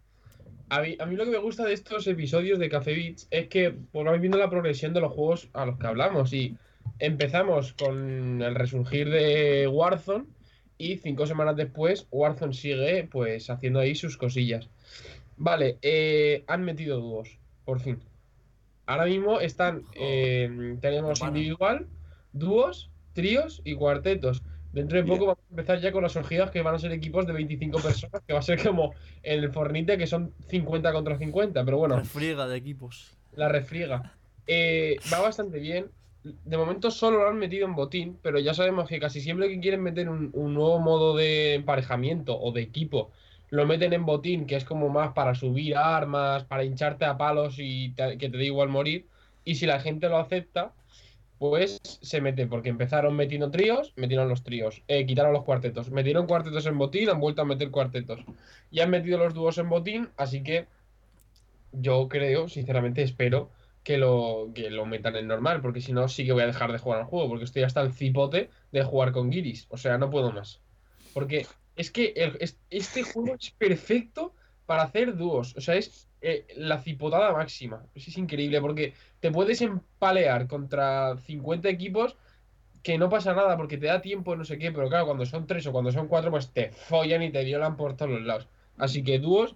[0.70, 3.48] a mí, a mí lo que me gusta de estos episodios de Café Beats es
[3.48, 6.58] que pues, vais viendo la progresión de los juegos a los que hablamos y
[7.00, 10.26] empezamos con el resurgir de Warzone
[10.78, 14.70] y cinco semanas después Warzone sigue pues haciendo ahí sus cosillas.
[15.38, 18.00] Vale, eh, han metido dúos, por fin.
[18.86, 21.88] Ahora mismo están, eh, tenemos individual,
[22.34, 24.42] dúos, tríos y cuartetos.
[24.76, 25.16] Dentro de Bien.
[25.18, 27.80] poco vamos a empezar ya con las orgías que van a ser equipos de 25
[27.80, 31.78] personas, que va a ser como en el Fornite, que son 50 contra 50, pero
[31.78, 33.16] bueno, Refriega de equipos.
[33.36, 34.14] la refriega.
[34.48, 35.88] Eh, va bastante bien.
[36.24, 39.60] De momento solo lo han metido en botín, pero ya sabemos que casi siempre que
[39.60, 43.12] quieren meter un, un nuevo modo de emparejamiento o de equipo,
[43.52, 47.56] lo meten en botín, que es como más para subir armas, para hincharte a palos
[47.60, 49.06] y te- que te da igual morir.
[49.46, 50.74] Y si la gente lo acepta,
[51.38, 56.28] pues se mete, porque empezaron metiendo tríos, metieron los tríos, eh, quitaron los cuartetos, metieron
[56.28, 58.22] cuartetos en botín, han vuelto a meter cuartetos.
[58.72, 60.68] Y han metido los dúos en botín, así que
[61.72, 63.50] yo creo, sinceramente, espero
[63.84, 66.72] que lo, que lo metan en normal, porque si no, sí que voy a dejar
[66.72, 69.68] de jugar al juego, porque estoy hasta el cipote de jugar con Giris.
[69.70, 70.62] O sea, no puedo más.
[71.14, 71.46] Porque
[71.76, 74.34] es que es- este juego es perfecto
[74.66, 75.56] para hacer dúos.
[75.56, 77.86] O sea, es eh, la cipotada máxima.
[77.94, 82.18] Es, increíble, porque te puedes empalear contra 50 equipos
[82.82, 85.46] que no pasa nada, porque te da tiempo, no sé qué, pero claro, cuando son
[85.46, 88.48] tres o cuando son cuatro, pues te follan y te violan por todos los lados.
[88.78, 89.56] Así que dúos,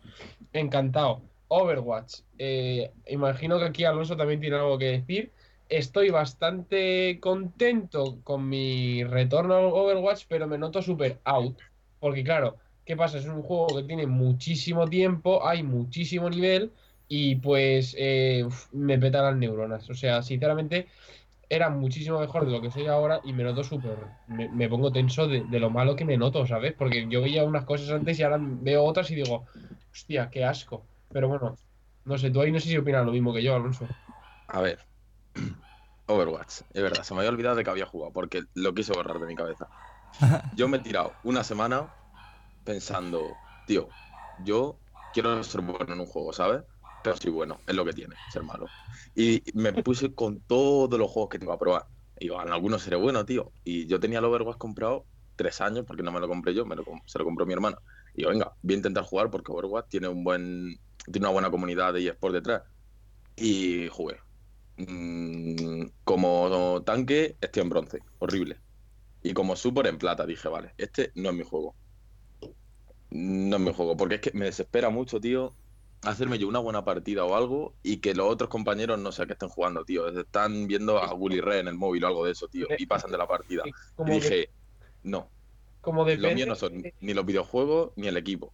[0.54, 1.24] encantado.
[1.48, 2.22] Overwatch.
[2.38, 5.32] eh, imagino que aquí Alonso también tiene algo que decir.
[5.70, 11.58] Estoy bastante contento con mi retorno a Overwatch, pero me noto súper out.
[12.00, 12.58] Porque claro,
[12.90, 13.20] ¿qué pasa?
[13.20, 16.74] Es un juego que tiene muchísimo tiempo, hay muchísimo nivel
[17.08, 19.88] y pues eh, uf, me petan las neuronas.
[19.92, 20.88] O sea, sinceramente,
[21.48, 23.96] era muchísimo mejor de lo que soy ahora y me noto súper...
[24.26, 26.74] Me, me pongo tenso de, de lo malo que me noto, ¿sabes?
[26.74, 29.46] Porque yo veía unas cosas antes y ahora veo otras y digo,
[29.92, 30.82] hostia, qué asco.
[31.12, 31.60] Pero bueno,
[32.06, 33.86] no sé, tú ahí no sé si opinas lo mismo que yo, Alonso.
[34.48, 34.80] A ver.
[36.08, 39.20] Overwatch, es verdad, se me había olvidado de que había jugado, porque lo quise borrar
[39.20, 39.70] de mi cabeza.
[40.56, 41.94] Yo me he tirado una semana
[42.70, 43.90] pensando, tío,
[44.46, 44.78] yo
[45.12, 46.62] quiero ser bueno en un juego, ¿sabes?
[47.04, 48.68] Pero sí, bueno, es lo que tiene, ser malo.
[49.16, 51.88] Y me puse con todos los juegos que tengo a probar.
[52.20, 53.52] Y digo, en algunos seré bueno, tío.
[53.64, 56.76] Y yo tenía el Overwatch comprado tres años, porque no me lo compré yo, me
[56.76, 57.80] lo, se lo compró mi hermana.
[58.14, 60.80] Y yo, venga, voy a intentar jugar porque Overwatch tiene un buen
[61.12, 62.62] tiene una buena comunidad de eSport detrás.
[63.36, 64.18] Y jugué.
[64.78, 68.00] Mm, como tanque, estoy en bronce.
[68.20, 68.60] Horrible.
[69.24, 71.76] Y como super en plata, dije, vale, este no es mi juego.
[73.12, 73.98] No mi juego.
[73.98, 75.52] Porque es que me desespera mucho, tío,
[76.04, 79.26] hacerme yo una buena partida o algo y que los otros compañeros no sé a
[79.26, 80.08] qué estén jugando, tío.
[80.08, 82.68] Están viendo a Willy Red en el móvil o algo de eso, tío.
[82.78, 83.64] Y pasan de la partida.
[83.66, 84.50] Y de- dije,
[85.04, 85.30] no,
[85.82, 88.54] como los depende míos no son ni los videojuegos ni el equipo.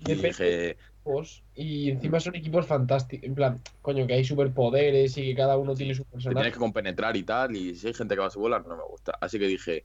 [0.00, 3.26] Y dije, equipos, y encima son equipos fantásticos.
[3.26, 6.34] En plan, coño, que hay superpoderes y que cada uno tiene su te personaje.
[6.34, 8.76] tienes que compenetrar y tal, y si hay gente que va a su volar, no
[8.76, 9.12] me gusta.
[9.20, 9.84] Así que dije,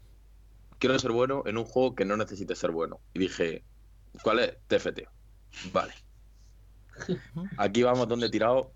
[0.84, 3.00] quiero ser bueno en un juego que no necesite ser bueno.
[3.13, 3.63] Y dije,
[4.22, 4.58] ¿cuál es?
[4.67, 5.04] TFT.
[5.72, 5.93] Vale.
[7.56, 8.74] Aquí vamos donde he tirado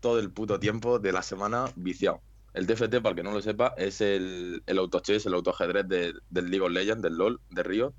[0.00, 2.22] todo el puto tiempo de la semana viciado.
[2.54, 6.14] El TFT, para el que no lo sepa, es el, el autochess, el autoajedrez de-
[6.30, 7.92] del League of Legends, del LOL, de Río.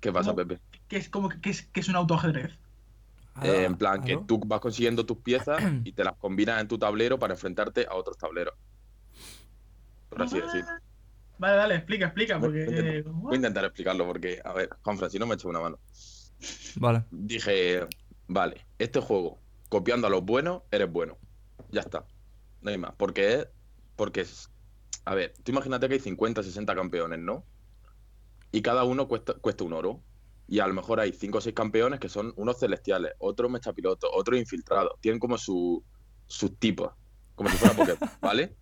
[0.00, 0.46] ¿Qué pasa, ¿Cómo?
[0.46, 0.62] Pepe?
[0.88, 2.58] Que es como que, es, que es un autoajedrez.
[3.42, 6.78] Eh, en plan, que tú vas consiguiendo tus piezas y te las combinas en tu
[6.78, 8.54] tablero para enfrentarte a otros tableros.
[10.08, 10.64] Por así decir.
[11.38, 12.64] Vale, dale, explica, explica, porque.
[12.64, 15.48] Voy a eh, Voy a intentar explicarlo porque, a ver, Juan si no me echa
[15.48, 15.78] una mano.
[16.76, 17.04] Vale.
[17.10, 17.86] Dije,
[18.26, 21.18] vale, este juego, copiando a los buenos, eres bueno.
[21.70, 22.04] Ya está.
[22.62, 22.92] No hay más.
[22.96, 23.48] Porque es.
[23.96, 24.50] Porque es.
[25.04, 27.44] A ver, tú imagínate que hay 50, 60 campeones, ¿no?
[28.52, 30.00] y cada uno cuesta, cuesta un oro.
[30.48, 34.08] Y a lo mejor hay cinco o seis campeones que son unos celestiales, otros mechapilotos,
[34.14, 34.92] otros infiltrados.
[35.00, 35.82] Tienen como su-
[36.26, 36.92] sus tipos,
[37.34, 38.56] como si fuera Pokémon, ¿vale?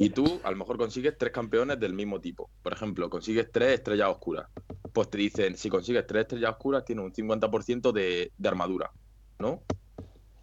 [0.00, 2.48] Y tú a lo mejor consigues tres campeones del mismo tipo.
[2.62, 4.48] Por ejemplo, consigues tres estrellas oscuras.
[4.94, 8.90] Pues te dicen, si consigues tres estrellas oscuras, tienes un 50% de, de armadura,
[9.38, 9.62] ¿no?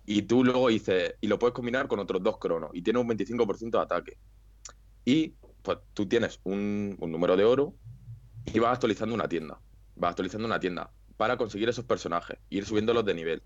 [0.06, 3.10] Y tú luego dices, y lo puedes combinar con otros dos cronos, y tienes un
[3.10, 4.18] 25% de ataque.
[5.04, 7.74] Y pues tú tienes un, un número de oro
[8.54, 9.60] y vas actualizando una tienda.
[9.96, 13.44] Vas actualizando una tienda para conseguir esos personajes, ir subiéndolos de nivel.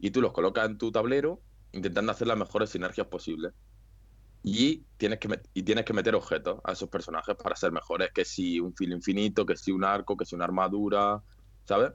[0.00, 3.52] Y tú los colocas en tu tablero intentando hacer las mejores sinergias posibles.
[4.48, 8.24] Y tienes, que y tienes que meter objetos a esos personajes para ser mejores, que
[8.24, 11.20] si un filo infinito, que si un arco, que si una armadura,
[11.64, 11.90] ¿sabes?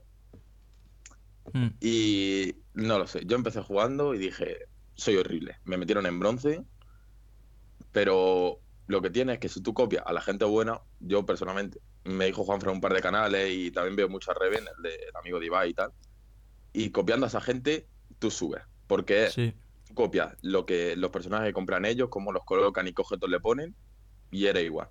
[1.54, 1.68] Mm.
[1.80, 5.60] Y no lo sé, yo empecé jugando y dije, soy horrible.
[5.64, 6.62] Me metieron en bronce,
[7.94, 11.80] pero lo que tiene es que si tú copias a la gente buena, yo personalmente,
[12.04, 15.40] me dijo Juanfran un par de canales y también veo muchas Reven, el del amigo
[15.40, 15.94] de Ibai y tal,
[16.74, 17.88] y copiando a esa gente,
[18.20, 19.54] tú subes, porque Sí.
[19.94, 23.76] Copias lo que los personajes compran ellos, cómo los colocan y qué objetos le ponen,
[24.32, 24.90] y eres igual.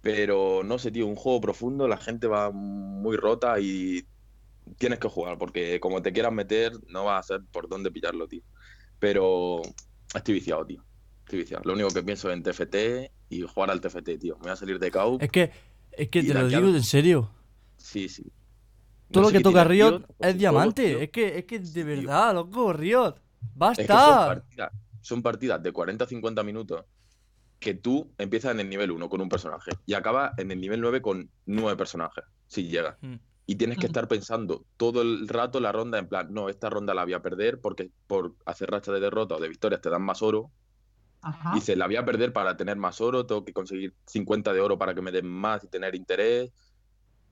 [0.00, 4.04] Pero no sé, tío, un juego profundo, la gente va muy rota y
[4.78, 8.26] tienes que jugar, porque como te quieras meter, no vas a saber por dónde pillarlo,
[8.26, 8.42] tío.
[8.98, 9.62] Pero
[10.14, 10.84] estoy viciado, tío.
[11.24, 11.62] Estoy viciado.
[11.64, 12.76] Lo único que pienso es en TFT
[13.30, 14.36] y jugar al TFT, tío.
[14.36, 15.18] Me voy a salir de KO.
[15.20, 15.50] Es que,
[15.92, 17.30] es que te lo digo en serio.
[17.76, 18.24] Sí, sí.
[19.10, 21.04] Todo No lo que toca Riot es diamante.
[21.04, 23.16] Es que, es que de verdad, loco, Riot.
[23.72, 24.26] Es que son ¡Basta!
[24.26, 26.84] partidas, son partidas de 40-50 minutos
[27.62, 30.80] que tú empiezas en el nivel 1 con un personaje y acabas en el nivel
[30.80, 32.96] 9 con 9 personajes, si llegas.
[33.00, 33.14] Mm.
[33.46, 36.92] Y tienes que estar pensando todo el rato la ronda en plan, no, esta ronda
[36.92, 40.02] la voy a perder porque por hacer racha de derrota o de victorias te dan
[40.02, 40.50] más oro.
[41.22, 41.52] Ajá.
[41.54, 44.76] Dice, la voy a perder para tener más oro, tengo que conseguir 50 de oro
[44.76, 46.50] para que me den más y tener interés.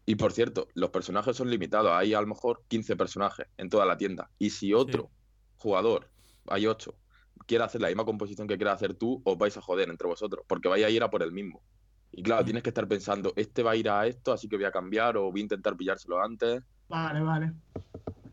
[0.07, 3.85] Y por cierto, los personajes son limitados, hay a lo mejor 15 personajes en toda
[3.85, 4.31] la tienda.
[4.39, 5.11] Y si otro
[5.61, 6.09] jugador,
[6.47, 6.95] hay 8,
[7.47, 10.45] quiere hacer la misma composición que quieras hacer tú, os vais a joder entre vosotros,
[10.49, 11.63] porque vais a ir a por el mismo.
[12.13, 14.65] Y claro, tienes que estar pensando, este va a ir a esto, así que voy
[14.65, 16.63] a cambiar o voy a intentar pillárselo antes.
[16.89, 17.53] Vale, vale.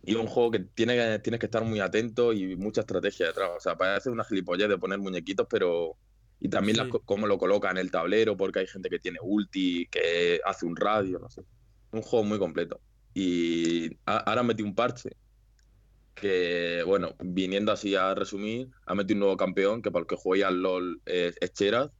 [0.03, 3.51] Y es un juego que tiene, tienes que estar muy atento y mucha estrategia detrás.
[3.57, 5.97] O sea, parece una gilipollez de poner muñequitos, pero.
[6.39, 6.89] Y también Sí.
[7.03, 10.75] cómo lo coloca en el tablero, porque hay gente que tiene ulti, que hace un
[10.75, 11.43] radio, no sé.
[11.91, 12.79] Un juego muy completo.
[13.13, 15.09] Y ahora metí un parche
[16.19, 20.15] que, bueno, viniendo así a resumir, ha metido un nuevo campeón que para el que
[20.15, 21.91] juegue al LOL es, es Cheraz,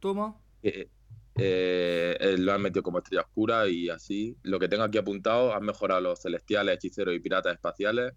[0.00, 0.40] Toma.
[0.62, 4.36] eh, eh, lo han metido como estrella oscura y así.
[4.42, 8.14] Lo que tengo aquí apuntado, han mejorado los celestiales, hechiceros y piratas espaciales.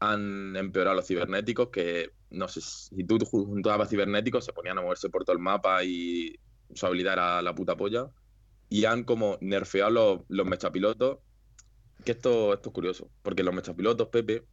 [0.00, 5.08] Han empeorado los cibernéticos, que no sé, si tú juntabas cibernéticos se ponían a moverse
[5.08, 6.38] por todo el mapa y
[6.74, 8.10] su habilidad era la puta polla.
[8.68, 11.18] Y han como nerfeado los, los mechapilotos,
[12.06, 14.46] que esto, esto es curioso, porque los mechapilotos, Pepe,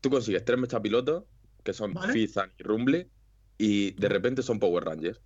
[0.00, 1.24] tú consigues tres mechapilotos,
[1.64, 2.12] que son Vale.
[2.12, 3.08] Fizan y Rumble,
[3.58, 5.20] y de repente son Power Rangers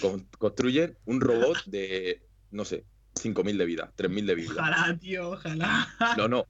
[0.00, 4.52] con- construyen un robot de, no sé, 5.000 de vida, 3.000 de vida.
[4.52, 5.86] Ojalá, tío, ojalá.
[6.16, 6.46] No, no,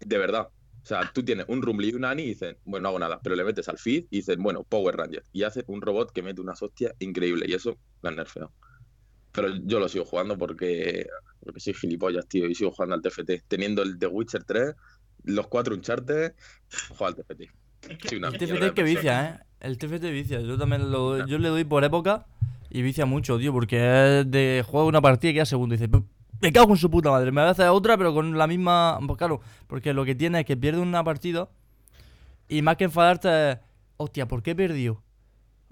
[0.00, 0.48] de verdad.
[0.82, 3.20] O sea, tú tienes un Rumble y un Annie y dicen, bueno, no hago nada,
[3.20, 5.28] pero le metes al feed y dicen, bueno, Power Rangers.
[5.32, 8.52] Y hace un robot que mete unas hostias increíbles y eso lo han nerfeado.
[9.36, 11.06] Pero yo lo sigo jugando porque,
[11.44, 13.44] porque soy gilipollas, tío, y sigo jugando al TFT.
[13.46, 14.74] Teniendo el The Witcher 3,
[15.24, 16.32] los cuatro Uncharted,
[16.88, 17.50] juego al TFT.
[18.08, 19.46] Que- una El que- TFT es que vicia, ¿eh?
[19.60, 20.40] El TFT vicia.
[20.40, 22.26] Yo también lo, yo le doy por época
[22.70, 23.76] y vicia mucho, tío, porque
[24.20, 25.74] es de juego una partida y queda segundo.
[25.74, 26.02] Y dice, "P-
[26.40, 28.98] me cago en su puta madre, me voy a hacer otra, pero con la misma.
[29.06, 31.48] Pues claro, porque lo que tiene es que pierde una partida
[32.48, 33.58] y más que enfadarte es,
[33.96, 35.02] hostia, ¿por qué he perdido?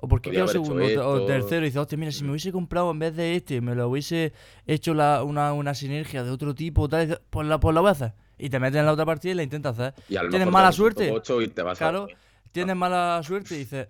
[0.05, 1.63] O por qué Podía quedo haber hecho segundo o tercero.
[1.63, 4.33] Y dice, hostia, mira, si me hubiese comprado en vez de este, me lo hubiese
[4.67, 7.93] hecho la- una, una sinergia de otro tipo, tal, pues la, pues la voy a
[7.93, 8.13] hacer.
[8.39, 9.95] Y te metes en la otra partida y la intentas hacer.
[10.09, 11.13] Y a ¿Tienes mala suerte?
[11.43, 11.99] y te vas a Claro.
[12.01, 12.17] dormir.
[12.53, 13.89] tienes mala suerte y dices,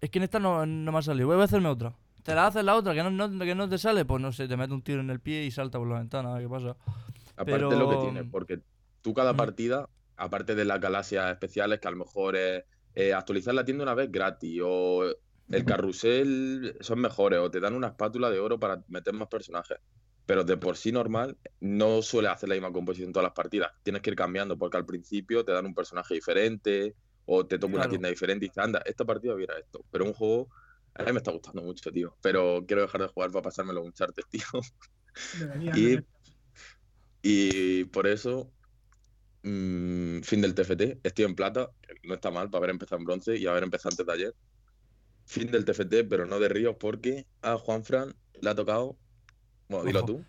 [0.00, 1.92] es que en esta no, no me ha salido, voy a hacerme otra.
[2.22, 4.46] Te la haces la otra, que no, no- que no te sale, pues no sé,
[4.48, 6.76] te mete un tiro en el pie y salta por la ventana, ¿qué pasa?
[7.36, 8.60] Aparte de lo que Pero- tiene, porque
[9.02, 12.64] tú cada partida, aparte de las galaxias especiales, que a lo mejor es
[12.98, 15.04] eh, actualizar la tienda una vez gratis, o
[15.50, 19.78] el carrusel son mejores, o te dan una espátula de oro para meter más personajes.
[20.26, 23.70] Pero de por sí normal, no suele hacer la misma composición en todas las partidas.
[23.82, 27.76] Tienes que ir cambiando, porque al principio te dan un personaje diferente, o te toca
[27.76, 29.84] una tienda diferente y dices, anda, esta partida hubiera esto.
[29.90, 30.48] Pero un juego,
[30.94, 32.16] a mí me está gustando mucho, tío.
[32.22, 34.44] Pero quiero dejar de jugar para pasármelo un charter, tío.
[35.32, 36.02] Debería, Y- debería.
[37.22, 38.54] Y por eso,
[39.48, 41.70] mm, fin del TFT, estoy en plata,
[42.04, 44.34] no está mal para haber empezado en bronce y haber empezado antes de ayer.
[45.26, 48.98] Fin del TFT, pero no de Ríos, porque a Juanfran le ha tocado
[49.68, 50.06] Bueno, dilo Ojo.
[50.06, 50.26] tú.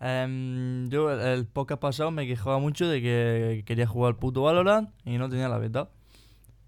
[0.00, 4.42] Em, yo el, el podcast pasado me quejaba mucho de que quería jugar al puto
[4.42, 5.90] Valorant y no tenía la beta.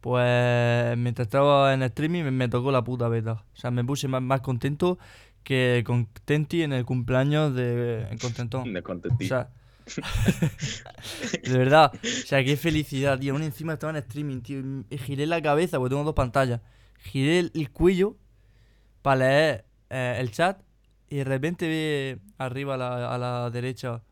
[0.01, 3.33] Pues mientras estaba en streaming me, me tocó la puta beta.
[3.55, 4.99] O sea, me puse más, más contento
[5.45, 8.73] que contenti en el cumpleaños de en Contentón.
[8.73, 9.21] De O contentín.
[9.23, 9.51] sea,
[11.45, 13.33] de verdad, o sea, qué felicidad, tío.
[13.33, 14.61] Aún encima estaba en streaming, tío.
[14.91, 16.61] Y giré la cabeza, porque tengo dos pantallas.
[17.01, 18.17] Giré el, el cuello
[19.03, 20.61] para leer eh, el chat
[21.09, 24.03] y de repente vi arriba a la, a la derecha,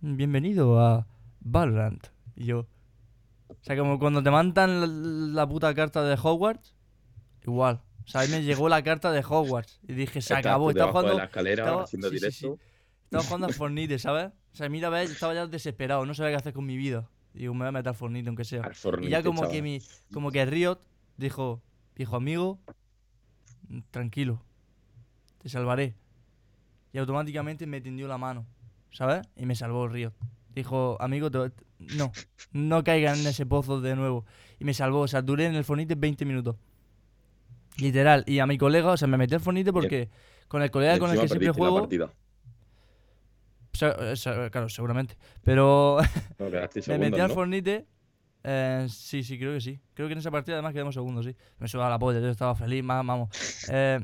[0.00, 1.06] bienvenido a
[1.40, 2.06] Valorant.
[2.36, 2.60] Y yo,
[3.48, 4.86] o sea, como cuando te mandan la,
[5.42, 6.74] la puta carta de Hogwarts,
[7.44, 7.80] igual.
[8.04, 10.70] O sea, ahí me llegó la carta de Hogwarts y dije, se Estás acabó.
[10.70, 12.48] Estaba de jugando, la escalera estaba- haciendo sí, sí, sí.
[13.10, 14.30] Estaba jugando al Fornite, ¿sabes?
[14.52, 17.08] O sea, mira, estaba ya desesperado, no sabía qué hacer con mi vida.
[17.34, 18.62] Digo, me voy a meter al Fornite, aunque sea.
[18.62, 19.82] Al Y Fortnite, ya como que mi,
[20.12, 20.78] como que Riot
[21.16, 21.60] dijo,
[21.96, 22.60] viejo amigo,
[23.90, 24.42] tranquilo,
[25.42, 25.96] te salvaré.
[26.92, 28.46] Y automáticamente me tendió la mano,
[28.92, 29.26] ¿sabes?
[29.36, 30.12] Y me salvó Riot.
[30.54, 32.12] Dijo, amigo, te- no,
[32.52, 34.24] no caigan en ese pozo de nuevo.
[34.58, 36.56] Y me salvó, o sea, duré en el Fornite 20 minutos.
[37.78, 38.24] Literal.
[38.26, 40.10] Y a mi colega, o sea, me metí al Fornite porque
[40.48, 41.88] con el colega Y con el que siempre juego...
[43.72, 45.16] se- claro, seguramente.
[45.42, 45.98] Pero
[46.38, 46.48] No,
[46.88, 47.34] me metí al ¿no?
[47.34, 47.86] Fornite.
[48.44, 49.80] eh, sí, sí, creo que sí.
[49.94, 51.36] Creo que en esa partida además quedamos segundos, sí.
[51.58, 53.28] Me suba la polla, yo estaba feliz, más, vamos.
[53.72, 54.00] Eh,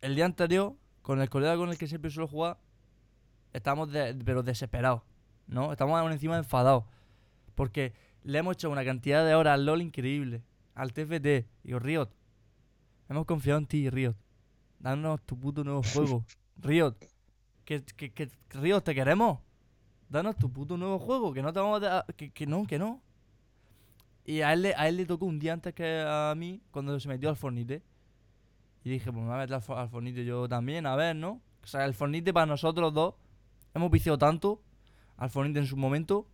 [0.00, 2.58] el día anterior, con el colega con el que siempre suelo jugar,
[3.52, 5.02] estábamos de- pero desesperados,
[5.46, 5.72] ¿no?
[5.72, 6.84] Estamos aún encima enfadados.
[7.54, 7.92] Porque
[8.22, 10.42] le hemos hecho una cantidad de horas al LOL increíble.
[10.74, 11.46] Al TFT.
[11.62, 12.08] Y yo, Riot,
[13.08, 14.16] hemos confiado en ti, Riot.
[14.80, 16.24] Danos tu puto nuevo juego.
[16.56, 16.96] Riot,
[17.64, 19.38] que, que, que, Riot, te queremos.
[20.08, 23.00] Danos tu puto nuevo juego, que no te vamos a que, que no, que no.
[24.24, 26.98] Y a él, le, a él le tocó un día antes que a mí, cuando
[27.00, 27.82] se metió al Fornite.
[28.84, 31.16] Y dije, pues me voy a meter al, Fo- al Fornite yo también, a ver,
[31.16, 31.40] ¿no?
[31.62, 33.14] O sea, el Fornite para nosotros dos,
[33.74, 34.62] hemos viciado tanto
[35.16, 36.26] al Fornite en su momento,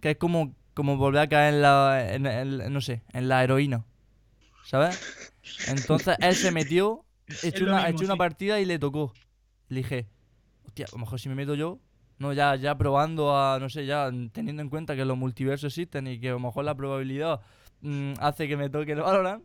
[0.00, 3.42] que es como, como volver a caer en la, en, en- no sé, en la
[3.44, 3.84] heroína.
[4.64, 5.00] ¿Sabes?
[5.68, 7.04] Entonces él se metió,
[7.42, 9.12] echó una, mismo, echó una partida y le tocó.
[9.68, 10.06] Le dije,
[10.70, 11.78] hostia, a lo mejor si me meto yo,
[12.18, 16.06] no, ya, ya probando a, no sé, ya teniendo en cuenta que los multiversos existen
[16.06, 17.40] y que a lo mejor la probabilidad
[17.80, 19.44] mm, hace que me toque el Valorant,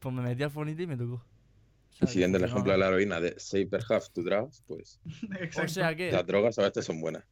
[0.00, 1.14] pues me metí al Fornite y me tocó.
[1.14, 5.00] O sea, Y siguiendo el ejemplo de la heroína de Saber Half to Drugs, pues
[5.40, 5.62] Exacto.
[5.62, 7.24] O sea que las drogas a veces son buenas.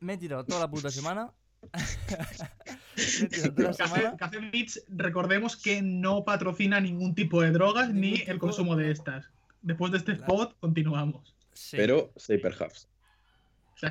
[0.00, 1.30] me he tirado toda la puta semana.
[1.72, 7.90] me he tirado toda la Café, Beats, recordemos que no patrocina ningún tipo de drogas
[7.94, 9.26] ni el consumo de de- estas.
[9.62, 10.32] Después de este Claro.
[10.34, 11.36] spot, continuamos.
[11.52, 11.76] Sí.
[11.76, 12.88] Pero Saber Halves.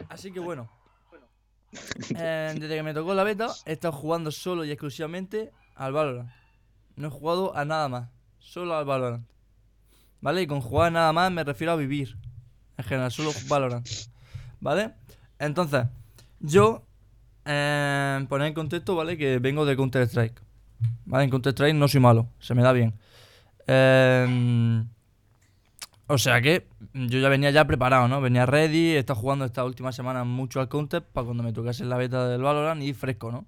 [0.10, 0.70] Así que bueno.
[2.18, 6.30] Eh, desde que me tocó la beta, he estado jugando solo y exclusivamente al Valorant.
[6.98, 8.10] No he jugado a nada más.
[8.40, 9.26] Solo al Valorant.
[10.20, 10.42] ¿Vale?
[10.42, 12.18] Y con jugar a nada más me refiero a vivir.
[12.78, 13.88] En general, solo Valorant.
[14.60, 14.96] ¿Vale?
[15.40, 15.86] Entonces,
[16.42, 16.86] yo,
[17.46, 19.18] eh, poner en contexto, ¿vale?
[19.18, 20.42] Que vengo de Counter-Strike.
[21.06, 21.24] ¿Vale?
[21.24, 23.00] En Counter-Strike no soy malo, se me da bien.
[23.66, 24.84] Eh,
[26.12, 28.20] o sea que yo ya venía ya preparado, ¿no?
[28.22, 31.86] Venía ready, he estado jugando esta última semana mucho al Counter para cuando me tocase
[31.86, 33.46] la beta del Valorant y fresco, ¿no?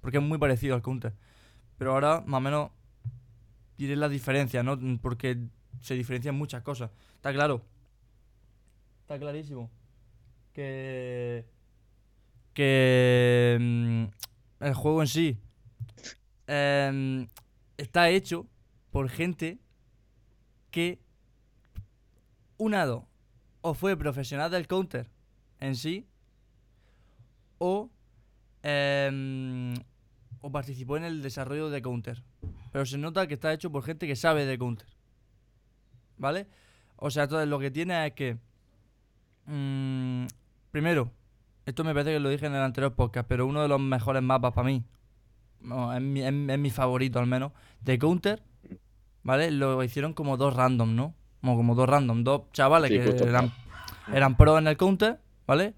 [0.00, 1.12] Porque es muy parecido al Counter.
[1.76, 2.70] Pero ahora, más o menos,
[3.76, 4.78] diré las diferencias, ¿no?
[5.02, 5.38] Porque
[5.80, 6.90] se diferencian muchas cosas.
[7.16, 7.62] Está claro.
[9.02, 9.70] Está clarísimo.
[10.52, 11.44] Que.
[12.54, 13.58] Que.
[13.60, 14.04] mm,
[14.64, 15.38] El juego en sí.
[16.46, 17.26] em,
[17.76, 18.46] está hecho
[18.90, 19.58] por gente
[20.70, 21.00] que.
[22.56, 23.04] Una dos.
[23.60, 25.10] O fue profesional del counter
[25.60, 26.06] en sí.
[27.58, 27.90] O.
[28.62, 29.74] em,
[30.40, 32.22] o participó en el desarrollo de counter.
[32.72, 34.88] Pero se nota que está hecho por gente que sabe de counter.
[36.18, 36.46] ¿Vale?
[36.96, 38.38] O sea, entonces lo que tiene es que.
[39.46, 40.26] mm,
[40.70, 41.10] primero,
[41.66, 44.22] esto me parece que lo dije en el anterior podcast, pero uno de los mejores
[44.22, 44.84] mapas para mí,
[45.94, 48.42] es, mi, es mi favorito al menos, de Counter,
[49.22, 49.50] ¿vale?
[49.50, 51.14] Lo hicieron como dos random, ¿no?
[51.44, 53.52] Como, como dos random, dos chavales Sí, que eran,
[54.10, 55.74] eran pros en el Counter, ¿vale?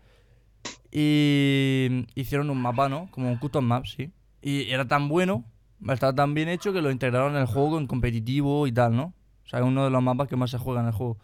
[0.93, 3.11] Y hicieron un mapa, ¿no?
[3.11, 4.13] Como un custom map, sí.
[4.41, 5.45] Y era tan bueno,
[5.89, 9.13] estaba tan bien hecho que lo integraron en el juego en competitivo y tal, ¿no?
[9.45, 11.19] O sea, es uno de los mapas que más se juega en el juego.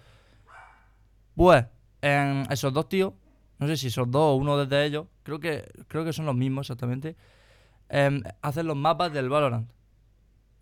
[1.37, 1.65] Pues,
[2.01, 3.13] en esos dos tíos,
[3.61, 6.35] no sé si esos dos o uno desde ellos, creo que, creo que son los
[6.35, 7.15] mismos exactamente,
[7.89, 9.71] em, hacen los mapas del Valorant.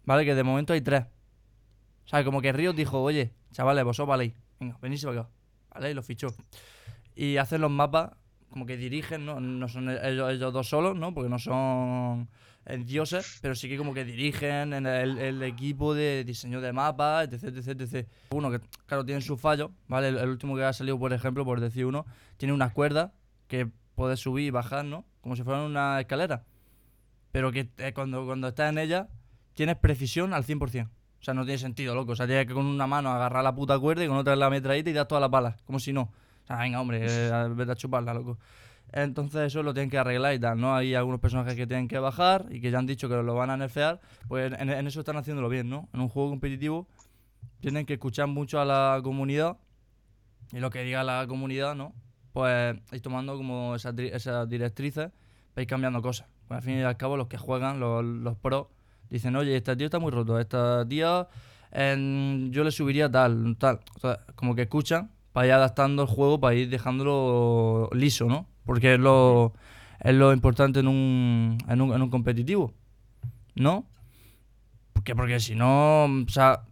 [0.05, 0.27] ¿Vale?
[0.27, 1.07] Que de momento hay tres.
[2.05, 4.35] O sea, como que Riot dijo, oye, chavales, vosotros valéis.
[4.59, 5.31] Venga, venís para acá.
[5.75, 5.91] ¿Vale?
[5.91, 6.29] Y los fichó.
[7.15, 8.11] Y hacen los mapas
[8.51, 9.41] como que dirigen, ¿no?
[9.41, 11.15] No son ellos, dos solos, ¿no?
[11.15, 12.29] Porque no son
[12.85, 17.57] dioses, pero sí que como que dirigen en el, equipo de diseño de mapas, etc,
[17.57, 18.09] etc, etc.
[18.31, 20.09] Uno que, claro, tiene sus fallos, ¿vale?
[20.09, 23.13] El, el último que ha salido, por ejemplo, por decir uno, tiene unas cuerdas
[23.47, 25.05] que puedes subir y bajar, ¿no?
[25.21, 26.45] Como si fueran una escalera.
[27.33, 29.09] Pero que eh, cuando, cuando estás en ella,
[29.55, 30.89] tienes precisión al 100%.
[31.21, 32.13] O sea, no tiene sentido, loco.
[32.13, 34.49] O sea, tienes que con una mano agarrar la puta cuerda y con otra la
[34.49, 35.61] metralleta y dar todas las balas.
[35.67, 36.03] Como si no.
[36.03, 38.39] O sea, venga, hombre, eh, vete a chuparla, loco.
[38.93, 40.75] Entonces eso lo tienen que arreglar y tal, ¿no?
[40.75, 43.51] Hay algunos personajes que tienen que bajar y que ya han dicho que lo van
[43.51, 44.01] a nerfear.
[44.27, 45.89] Pues en, en eso están haciéndolo bien, ¿no?
[45.93, 46.89] En un juego competitivo
[47.61, 49.59] tienen que escuchar mucho a la comunidad
[50.53, 51.93] y lo que diga la comunidad, ¿no?
[52.33, 53.95] Pues ir tomando como esas
[54.49, 55.11] directrices
[55.55, 56.27] para ir cambiando cosas.
[56.49, 58.67] Pues al fin y al cabo los que juegan, los, los pros,
[59.11, 61.29] dicen, oye, este tío está muy roto, esta tía
[61.73, 63.81] yo le subiría tal, tal.
[63.97, 68.47] O sea, como que escuchan para ir adaptando el juego, para ir dejándolo liso, ¿no?
[68.65, 69.53] Porque es lo,
[70.01, 72.75] es lo importante en un, en un, en un competitivo,
[73.55, 73.87] ¿no?
[74.93, 76.65] Porque, porque si no, o sea,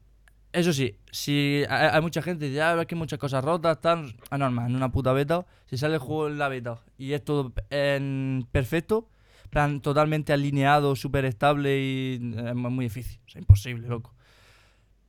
[0.52, 3.80] eso sí, si hay, mucha gente que dice, ah, ves que hay muchas cosas rotas,
[3.80, 7.12] tal, es normal, en una puta beta, si sale el juego en la beta y
[7.12, 9.08] es todo en perfecto,
[9.50, 14.14] plan totalmente alineado, súper estable y es mu- muy difícil, sea, imposible, loco.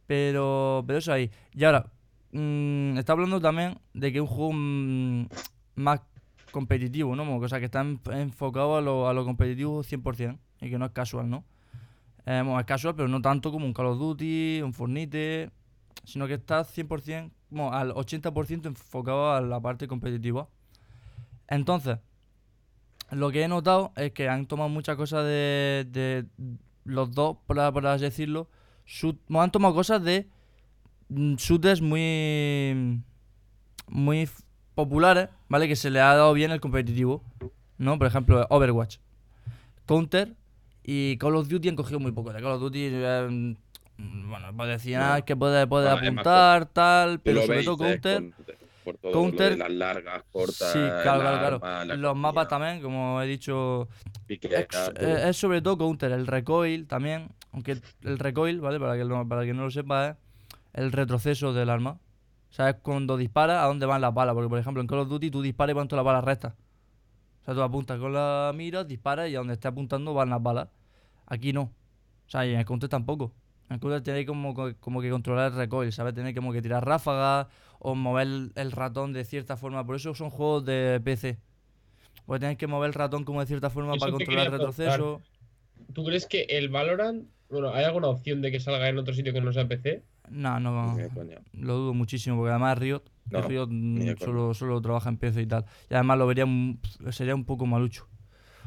[0.08, 1.30] Pero, pero eso ahí.
[1.54, 1.92] Y ahora,
[2.32, 5.28] mm, está hablando también de que es un juego mm,
[5.76, 6.02] más
[6.52, 7.38] competitivo, ¿no?
[7.38, 10.86] O sea, que está en- enfocado a lo, a lo competitivo 100% y que no
[10.86, 11.44] es casual, ¿no?
[12.26, 15.52] Eh, es casual, pero no tanto como un Call of Duty, un Fortnite,
[16.04, 20.48] sino que está 100%, bueno, al 80% enfocado a la parte competitiva.
[21.48, 21.98] Entonces,
[23.12, 26.26] lo que he notado es que han tomado muchas cosas de, de
[26.86, 28.48] los dos, por, por así decirlo.
[28.88, 30.28] shoot- han tomado cosas de
[31.10, 33.02] mm, shooters muy,
[33.88, 34.30] muy
[34.76, 35.68] populares, ¿vale?
[35.68, 37.24] Que se le ha dado bien el competitivo,
[37.78, 37.98] ¿no?
[37.98, 38.98] Por ejemplo, Overwatch,
[39.86, 40.34] Counter
[40.84, 42.32] y Call of Duty han cogido muy poco.
[42.34, 43.28] De Call of Duty, eh,
[43.98, 45.26] mm, bueno, pues decían No.
[45.26, 48.00] que puede, puede Bueno, apuntar, tal, pero sobre todo ¿eh?
[48.00, 48.22] Counter.
[48.22, 48.59] Con-
[48.92, 51.76] por todo Counter- lo de las largas, cortas, Sí, claro, la claro, claro.
[51.82, 53.88] arma, Los mapas también, como he dicho,
[54.28, 54.40] es,
[55.00, 58.80] eh, es sobre todo counter, el recoil también, aunque el recoil, ¿vale?
[58.80, 60.16] Para que, no, para que no lo sepa, es
[60.74, 62.00] el retroceso del arma.
[62.50, 64.34] O sea, es cuando dispara a dónde van las balas.
[64.34, 66.54] Porque, por ejemplo, en Call of Duty tú disparas y van todas las balas rectas.
[67.42, 70.42] O sea, tú apuntas con la mira, disparas y a donde esté apuntando van las
[70.42, 70.68] balas.
[71.28, 71.62] Aquí no.
[71.62, 73.34] O sea, y en el counter tampoco.
[73.70, 76.14] El counter tenéis como, co- como que controlar el recoil, ¿sabes?
[76.16, 77.48] Tenéis como que tirar ráfagas
[77.80, 79.86] o mover el- ratón de cierta forma.
[79.86, 81.38] Por eso son juegos de PC.
[82.26, 85.22] Porque tenéis que mover el ratón como de cierta forma Eso para controlar el retroceso.
[85.94, 89.34] ¿Tú crees que el Valorant, bueno, hay alguna opción de que salga en otro sitio
[89.34, 90.04] que no sea PC?
[90.30, 90.96] No, no,
[91.54, 93.02] lo dudo muchísimo, porque además Riot,
[93.32, 95.66] No, Riot mm, solo, solo trabaja en PC y tal.
[95.90, 96.80] Y además lo vería, un-
[97.12, 98.08] sería un poco malucho.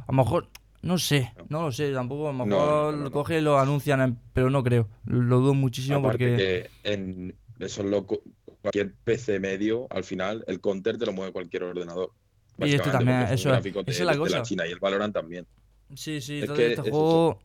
[0.09, 0.49] A lo mejor,
[0.83, 4.19] no sé, no lo sé, tampoco, a lo mejor no, coge y lo anuncian, en-
[4.33, 4.89] pero no creo.
[5.07, 6.69] Lo dudo muchísimo Aparte porque...
[6.85, 11.33] que en eso es lo cualquier PC medio, al final, el counter te lo mueve
[11.33, 12.11] cualquier ordenador.
[12.59, 14.43] Y este Básicamente, también, eso es- esa es la cosa.
[14.43, 15.47] China y el Valorant también.
[15.95, 17.39] Sí, sí, Es todo que este es juego...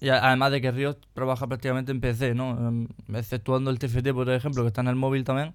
[0.00, 2.50] Y además de que Riot trabaja prácticamente en PC, ¿no?
[2.68, 5.54] Em, Exceptuando el TFT, por ejemplo, que está en el móvil también.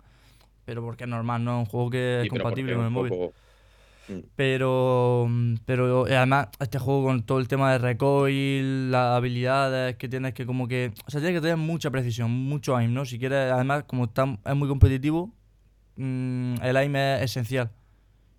[0.66, 1.60] Pero porque es normal, ¿no?
[1.60, 3.10] Un juego que es Sí, compatible con el móvil.
[3.12, 3.34] poco-
[4.10, 10.08] mm, pero eh, además este juego con todo el tema de recoil, las habilidades que
[10.10, 10.92] tienes que como que...
[11.08, 13.06] O sea, tienes que tener mucha precisión, mucho aim, ¿no?
[13.06, 15.32] Si quieres, además como está, es muy competitivo,
[15.98, 17.72] mm, el aim es esencial.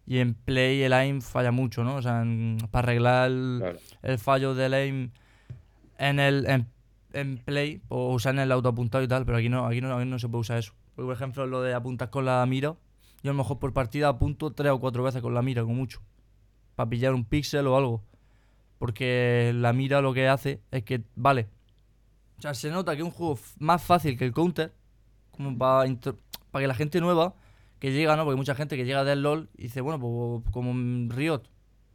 [0.06, 1.96] Y en play el aim falla mucho, ¿no?
[1.96, 3.78] O sea, en- para arreglar el, Claro.
[4.02, 5.10] el fallo del aim
[5.98, 6.66] en el en,
[7.14, 10.06] en play o usar en el autoapuntado y tal, pero aquí no, aquí no, aquí
[10.08, 10.72] no se puede usar eso.
[10.94, 12.74] Porque, por ejemplo, lo de apuntar con la mira,
[13.24, 15.74] yo a lo mejor por partida apunto tres o cuatro veces con la mira, como
[15.74, 16.00] mucho.
[16.76, 18.04] Para pillar un píxel o algo.
[18.78, 21.48] Porque la mira lo que hace es que, vale.
[22.38, 24.72] O sea, se nota que es un juego más fácil que el counter.
[25.32, 27.34] Como para que la gente nueva
[27.80, 28.24] que llega, ¿no?
[28.24, 30.72] Porque mucha gente que llega del LOL y dice, bueno, pues como
[31.12, 31.42] Riot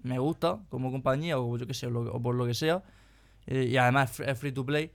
[0.03, 2.83] me gusta, como compañía, o yo qué sé, o, lo- por lo que sea.
[3.47, 4.91] eh, y además es free to play.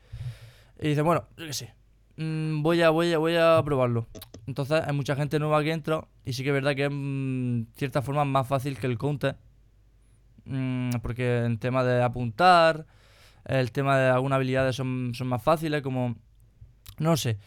[0.81, 1.75] Y dice, bueno, yo qué sé.
[2.17, 4.07] Mm, voy, a, voy, a, voy a probarlo.
[4.47, 6.07] Entonces hay mucha gente nueva que entra.
[6.25, 9.37] Y sí que es verdad que es mm, cierta forma más fácil que el counter.
[10.45, 12.87] Mm, porque en tema de apuntar,
[13.45, 16.17] el tema de algunas habilidades son, son más fáciles, como...
[16.99, 17.39] No sé.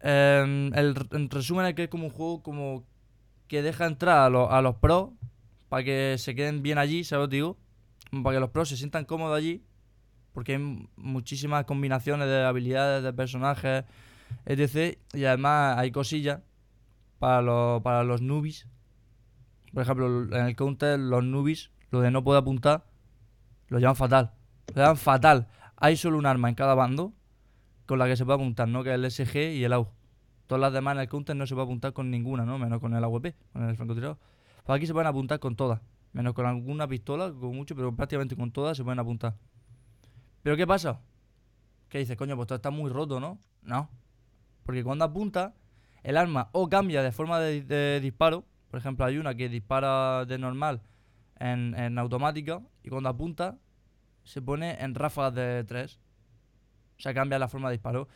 [0.00, 0.94] Em, el,
[1.30, 2.84] resumen es que es como un juego como
[3.48, 5.10] que deja entrar a, los- a los pros
[5.68, 7.24] para que se queden bien allí, ¿sabes?
[7.24, 7.58] lo Digo,
[8.22, 9.62] para que los pros se sientan cómodos allí,
[10.38, 13.84] porque hay muchísimas combinaciones de habilidades, de personajes,
[14.46, 14.96] etc.
[15.12, 16.42] Y además hay cosillas
[17.18, 18.68] para los, para los newbies,
[19.72, 22.84] Por ejemplo, en el counter, los nubis, lo de no poder apuntar,
[23.66, 24.30] lo llevan fatal.
[24.68, 25.48] Lo llevan fatal.
[25.74, 27.12] Hay solo un arma en cada bando
[27.86, 28.84] con la que se puede apuntar, ¿no?
[28.84, 29.88] Que es el SG y el AUG.
[30.46, 32.60] Todas las demás en el counter no se puede apuntar con ninguna, ¿no?
[32.60, 34.18] Menos con el AWP, con el francotirador.
[34.64, 35.80] Pues aquí se pueden apuntar con todas.
[36.12, 39.34] Menos con alguna pistola, con mucho, pero prácticamente con todas se pueden apuntar.
[40.42, 41.00] ¿Pero qué pasa?
[41.88, 43.38] Que dices, coño, pues todo está muy roto, ¿no?
[43.62, 43.88] No.
[44.64, 45.54] Porque cuando apunta,
[46.02, 48.44] el arma o cambia de forma de, disparo.
[48.70, 50.82] Por ejemplo, hay una que dispara de normal
[51.38, 53.56] en, en automática y cuando apunta
[54.24, 55.98] se pone en ráfagas de 3.
[56.98, 58.08] O sea, cambia la forma de disparo.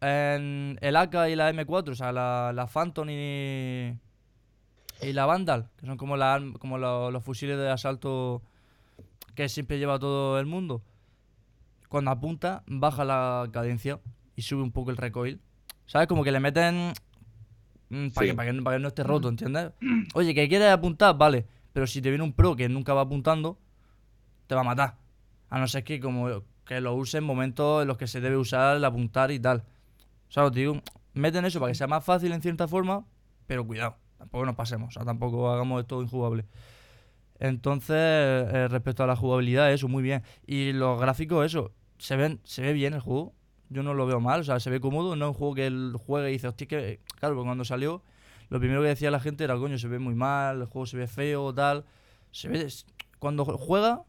[0.00, 3.98] En el AK y la M4, o sea, la, la Phantom y,
[5.02, 8.42] y la Vandal, que son como, la, como lo- los fusiles de asalto
[9.34, 10.82] que siempre lleva todo el mundo.
[11.96, 14.00] Cuando apunta, baja la cadencia
[14.34, 15.40] y sube un poco el recoil.
[15.86, 16.06] ¿Sabes?
[16.08, 16.92] Como que le meten.
[17.88, 18.30] mm, Para Sí.
[18.32, 19.72] que, para que, para que no esté roto, ¿entiendes?
[20.14, 21.46] Oye, que quieres apuntar, vale.
[21.72, 23.58] Pero si te viene un pro que nunca va apuntando,
[24.46, 24.98] te va a matar.
[25.48, 28.36] A no ser que como que lo use en momentos en los que se debe
[28.36, 29.64] usar el apuntar y tal.
[30.28, 30.82] O sea, os digo,
[31.14, 33.06] meten eso para que sea más fácil en cierta forma,
[33.46, 36.44] pero cuidado, tampoco nos pasemos, o sea, tampoco hagamos esto injugable.
[37.38, 40.22] Entonces, eh, respecto a la jugabilidad, eso, muy bien.
[40.46, 43.32] Y los gráficos, eso, se ven, se ve bien el juego.
[43.68, 45.16] Yo no lo veo mal, o sea, se ve cómodo.
[45.16, 47.00] No es un juego que él juegue y dice, hostia, que.
[47.18, 48.02] Claro, porque cuando salió,
[48.48, 50.96] lo primero que decía la gente era, coño, se ve muy mal, el juego se
[50.96, 51.84] ve feo, tal.
[52.30, 52.66] Se ve.
[53.18, 54.02] Cuando juega,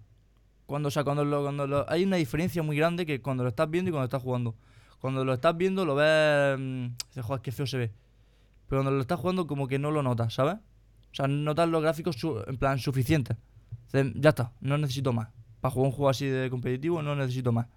[0.66, 3.50] cuando, o sea, cuando, lo- cuando lo- hay una diferencia muy grande que cuando lo
[3.50, 4.56] estás viendo y cuando estás jugando.
[5.00, 6.58] Cuando lo estás viendo, lo ves.
[6.60, 7.92] mm, dices, joder, qué feo se ve.
[8.68, 10.56] Pero cuando lo estás jugando, como que no lo notas, ¿sabes?
[11.12, 13.38] O sea, notas los gráficos su- en plan suficientes.
[13.86, 15.30] Dices, ya está, no necesito más.
[15.62, 17.68] Para jugar un juego así de competitivo, no necesito más.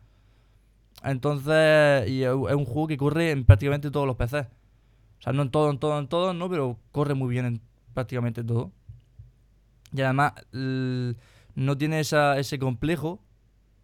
[1.02, 4.46] Entonces, y es un juego que corre en prácticamente todos los PCs.
[5.18, 7.60] O sea, no en todo, en todo, en todo, no, pero corre muy bien en
[7.94, 8.70] prácticamente todo.
[9.92, 13.20] Y además, no tiene esa, ese complejo,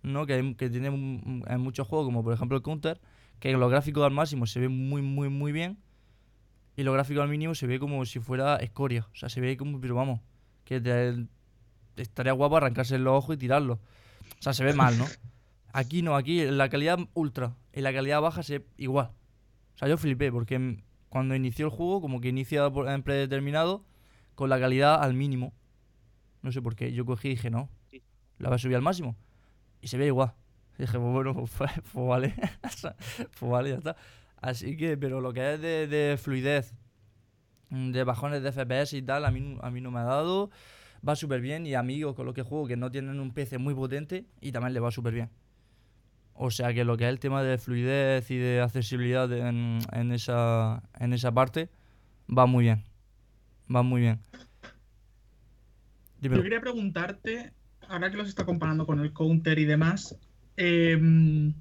[0.03, 0.25] ¿no?
[0.27, 3.01] Que, hay- que tiene en muchos juegos, como por ejemplo el Counter,
[3.41, 5.79] que los gráficos al máximo se ven muy, muy, muy bien.
[6.77, 9.07] Y los gráficos al mínimo se ve como si fuera escoria.
[9.13, 10.21] O sea, se ve como, pero vamos,
[10.65, 10.77] que
[11.97, 13.75] estaría guapo arrancarse los ojos y tirarlo.
[14.39, 15.07] O sea, se ve mal, ¿no?
[15.77, 19.11] Aquí no, aquí la calidad ultra y la calidad baja se ve igual.
[19.75, 23.85] O sea, yo flipé porque cuando inició el juego, como que inicia en predeterminado,
[24.35, 25.53] con la calidad al mínimo.
[26.41, 26.95] No sé por qué.
[26.95, 27.69] Yo cogí y dije, no,
[28.39, 29.19] la voy a subir al máximo.
[29.83, 30.33] Y se ve igual.
[30.79, 31.53] Y dije, pues bueno, pues,
[31.93, 32.35] pues vale.
[33.39, 33.97] pues vale, ya está.
[34.41, 36.73] Así que, pero lo que es de, de fluidez,
[37.69, 40.49] mm, de bajones de FPS y tal, a mí, a mí no me ha dado.
[41.07, 43.75] Va súper bien y amigos con los que juego que no tienen un PC muy
[43.75, 45.31] potente y también le va súper bien.
[46.39, 50.13] O sea que lo que es el tema de fluidez y de accesibilidad en, en
[50.13, 51.71] esa, en esa parte
[52.29, 52.85] va muy bien.
[53.75, 54.21] Va muy bien.
[56.21, 56.41] Dímelo.
[56.41, 57.53] Yo quería preguntarte,
[57.89, 60.17] ahora que los está comparando con el counter y demás,
[60.57, 61.55] em,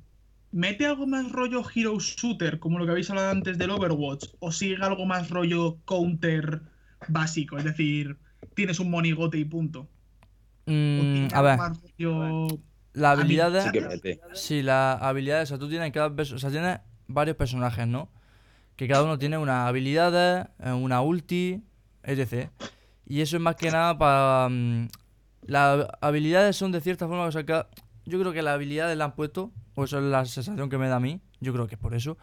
[0.51, 4.51] ¿mete algo más rollo hero shooter, como lo que habéis hablado antes del Overwatch, o
[4.51, 6.61] sigue algo más rollo counter
[7.07, 7.57] básico?
[7.57, 8.17] Es decir,
[8.55, 9.88] tienes un monigote y punto.
[10.67, 12.47] ¿O Mm, a ver, más rollo
[12.96, 13.64] las a mí habilidades.
[13.66, 14.22] Sí que mete.
[14.34, 18.10] Sí, las habilidades, o sea, tú tienes cada o sea, tienes varios personajes, ¿no?
[18.76, 21.64] Que cada uno tiene unas habilidades, eh, una ulti,
[22.04, 22.50] etc.
[23.06, 24.50] Y eso es más que nada para...
[24.50, 24.88] mm,
[25.43, 27.66] las habilidades son de cierta forma, o sea, que
[28.06, 30.88] yo creo que las habilidades las han puesto, o eso es la sensación que me
[30.88, 32.18] da a mí, yo creo que es por eso,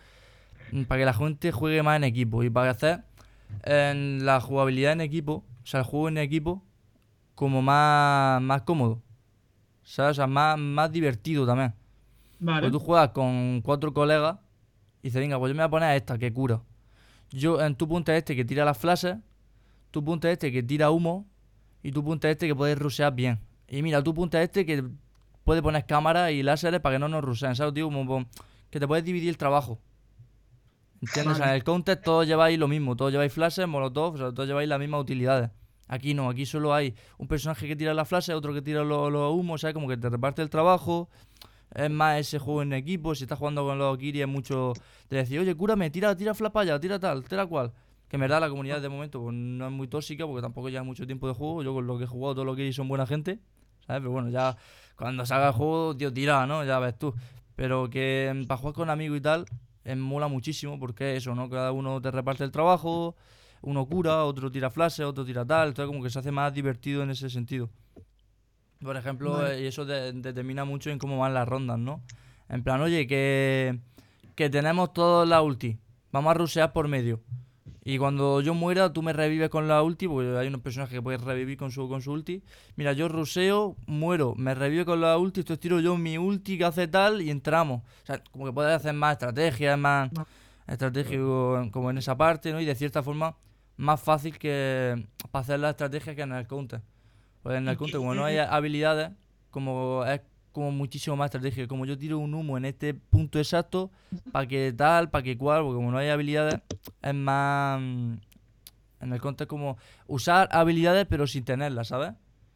[0.72, 3.04] mm, para que la gente juegue más en equipo y para hacer
[3.64, 6.64] en la jugabilidad en equipo, o sea, el juego en equipo,
[7.34, 9.02] como más, más cómodo,
[9.92, 10.12] ¿sabes?
[10.12, 11.74] O sea, más, más divertido también.
[12.40, 12.60] Vale.
[12.60, 14.38] Pues tú juegas con cuatro colegas
[15.02, 16.62] y dices, venga, pues yo me voy a poner a esta que cura.
[17.30, 19.18] Yo en tu punto este que tira las flashes,
[19.90, 21.26] tu punto este que tira humo
[21.82, 23.38] y tu punto este que puedes rushear bien.
[23.68, 24.82] Y mira, tu punto este que
[25.44, 27.74] puede poner cámaras y láseres para que no nos ruseen, ¿sabes?
[27.82, 28.26] Como, como
[28.70, 29.78] que te puedes dividir el trabajo.
[31.02, 31.34] ¿Entiendes?
[31.34, 34.32] O sea, en el counter todos lleváis lo mismo, todos lleváis flashes, molotov, o sea,
[34.32, 35.50] todos lleváis las mismas utilidades.
[35.88, 39.32] Aquí no, aquí solo hay un personaje que tira las flashes, otro que tira los
[39.32, 39.74] humos, ¿sabes?
[39.74, 41.08] Como que te reparte el trabajo.
[41.74, 43.14] Es más ese juego en equipo.
[43.14, 44.74] Si estás jugando con los Kiri es mucho
[45.08, 47.72] de decir, oye, cúrame, tira, tira allá, tira tal, tira cual.
[48.08, 50.82] Que en verdad la comunidad de momento pues, no es muy tóxica porque tampoco lleva
[50.82, 51.62] mucho tiempo de juego.
[51.62, 53.38] Yo con lo que he jugado, todos los Kiri son buena gente.
[53.86, 54.00] ¿Sabes?
[54.00, 54.56] Pero bueno, ya
[54.96, 56.64] cuando salga el juego, tío, tira, ¿no?
[56.64, 57.14] Ya ves tú.
[57.56, 59.46] Pero que mm, para jugar con amigos y tal,
[59.84, 61.48] eh, mola muchísimo porque eso, ¿no?
[61.50, 63.16] Cada uno te reparte el trabajo,
[63.62, 65.68] uno cura, otro tira flashes, otro tira tal.
[65.68, 67.70] Entonces como que se hace más divertido en ese sentido.
[68.80, 72.02] Por ejemplo, eh, y eso de- determina mucho en cómo van las rondas, ¿no?
[72.48, 73.78] En plan, oye, que,
[74.34, 75.78] que tenemos todos la ulti.
[76.10, 77.20] Vamos a rusear por medio.
[77.84, 81.02] Y cuando yo muera, tú me revives con la ulti, porque hay unos personajes que
[81.02, 82.42] puedes revivir con su, con su ulti.
[82.76, 86.64] Mira, yo ruseo, muero, me revive con la ulti, esto tiro yo mi ulti que
[86.64, 87.82] hace tal y entramos.
[88.02, 90.10] O sea, como que puedes hacer más estrategias, más
[90.66, 92.60] estratégico como en esa parte, ¿no?
[92.60, 93.36] Y de cierta forma,
[93.82, 96.80] más fácil que para hacer las estrategias que en el counter.
[97.42, 99.10] Pues en el ¿Y counter, como no hay habilidades,
[99.50, 100.20] como es
[100.52, 101.66] como muchísimo más estratégico.
[101.66, 103.90] Como yo tiro un humo en este punto exacto,
[104.30, 106.60] para que tal, para que cual, porque como no hay habilidades,
[107.02, 107.80] es más.
[107.80, 112.12] En el counter, como usar habilidades, pero sin tenerlas, ¿sabes?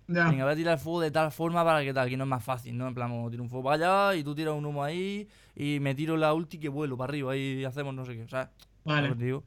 [0.06, 0.28] Ya.
[0.28, 2.44] Venga, voy a tirar fuego de tal forma para que tal, que no es más
[2.44, 2.86] fácil, ¿no?
[2.86, 5.80] En plan, como tiro un fuego para allá y tú tiras un humo ahí y
[5.80, 8.52] me tiro la ulti que vuelo para arriba y hacemos no sé qué, o sea,
[8.84, 9.12] Vale.
[9.16, 9.42] digo.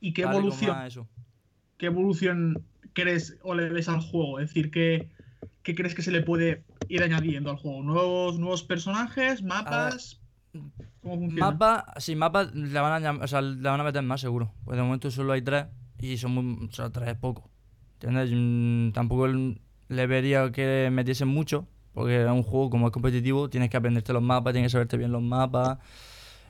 [0.00, 1.08] ¿Y qué evolución, eso.
[1.76, 4.40] qué evolución crees o le ves al juego?
[4.40, 5.10] Es decir, ¿qué,
[5.62, 7.82] qué crees que se le puede ir añadiendo al juego?
[7.82, 9.42] ¿Nuevos, nuevos personajes?
[9.42, 10.20] ¿Mapas?
[10.52, 11.50] ¿Cómo funciona?
[11.50, 14.52] Mapa, sí, mapa la van a o sea, la van a meter más seguro.
[14.64, 15.66] Pues de momento solo hay tres
[15.98, 17.50] y son muy, o sea, tres es poco.
[17.94, 18.30] ¿Entiendes?
[18.32, 23.70] Mm, Tampoco le vería que metiesen mucho, porque es un juego como es competitivo, tienes
[23.70, 25.78] que aprenderte los mapas, tienes que saberte bien los mapas,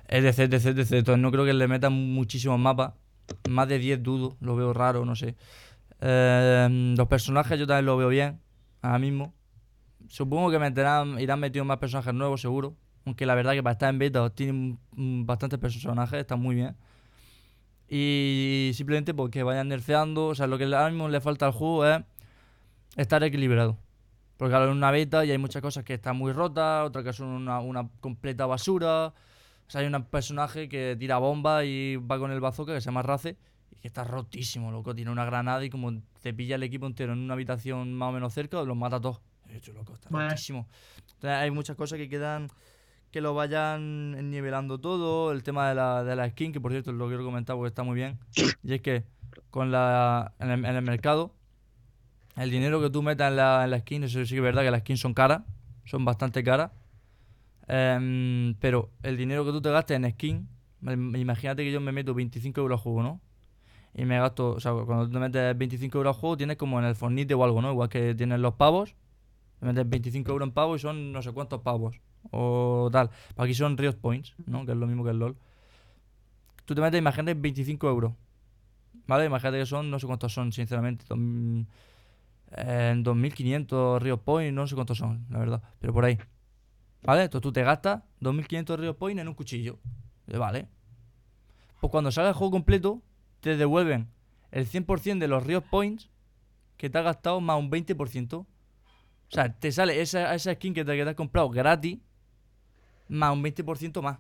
[0.09, 0.92] etc, etc, etc.
[0.92, 2.94] Entonces no creo que le metan muchísimos mapas.
[3.49, 5.37] Más de 10 dudo, lo veo raro, no sé.
[6.01, 8.41] Eh, los personajes yo también lo veo bien,
[8.83, 9.35] ahora mismo.
[10.09, 12.74] Supongo que meterán, irán metiendo más personajes nuevos, seguro.
[13.07, 16.76] Aunque la verdad que para estar en beta tienen bastantes personajes, están muy bien.
[17.89, 20.28] Y simplemente porque vayan nerfeando.
[20.28, 22.03] O sea, lo que ahora mismo le falta al juego es
[22.97, 23.76] estar equilibrado.
[24.37, 27.12] Porque ahora es una beta y hay muchas cosas que están muy rotas, otras que
[27.12, 29.12] son una, una completa basura.
[29.71, 32.87] O sea, hay un personaje que tira bomba y va con el bazooka que se
[32.87, 33.37] llama Race
[33.71, 34.97] y que está rotísimo, loco.
[34.97, 38.12] Tiene una granada y como te pilla el equipo entero en una habitación más o
[38.12, 39.21] menos cerca, los mata a todos.
[39.49, 40.66] He dicho, loco, está rotísimo.
[40.97, 42.49] Entonces, hay muchas cosas que quedan
[43.12, 45.31] que lo vayan nivelando todo.
[45.31, 47.85] El tema de la, de la skin, que por cierto lo quiero comentar porque está
[47.85, 48.18] muy bien.
[48.64, 49.05] Y es que
[49.51, 51.33] con la en el, en el mercado,
[52.35, 54.62] el dinero que tú metas en la, en la skin, eso sí que es verdad
[54.62, 55.43] que las skins son caras,
[55.85, 56.73] son bastante caras.
[57.73, 60.49] Em, pero el dinero que tú te gastes en skin,
[60.83, 63.21] im- imagínate que yo me meto 25 euros al juego, ¿no?
[63.95, 66.79] Y me gasto, o sea, cuando tú te metes 25 euros al juego, tienes como
[66.81, 67.73] en el Fornite o algo, ¿no?
[67.73, 68.97] Igual que tienes los pavos,
[69.61, 72.01] te metes 25 euros en pavos y son no sé cuántos pavos.
[72.33, 73.11] O tal.
[73.37, 74.66] Aquí son Riot Points, ¿no?
[74.66, 75.37] Que es lo mismo que el LOL.
[76.64, 78.12] Tú te metes, imagínate, 25 euros.
[79.07, 79.27] ¿Vale?
[79.27, 81.05] Imagínate que son, no sé cuántos son, sinceramente.
[82.53, 85.62] eh, En 2500 Riot Points, no sé cuántos son, la verdad.
[85.81, 86.18] Pero por ahí.
[87.03, 87.22] ¿Vale?
[87.24, 89.78] Entonces tú te gastas 2500 Riot Points en un cuchillo.
[90.26, 90.68] Eh, Vale.
[91.80, 93.03] Pues cuando salga el juego completo,
[93.40, 94.09] te devuelven
[94.51, 96.11] el 100% de los Riot Points
[96.76, 98.34] que te has gastado más un 20%.
[98.34, 98.46] O
[99.28, 101.98] sea, te sale esa, esa skin que te, que te has comprado gratis
[103.09, 104.18] más un 20% más.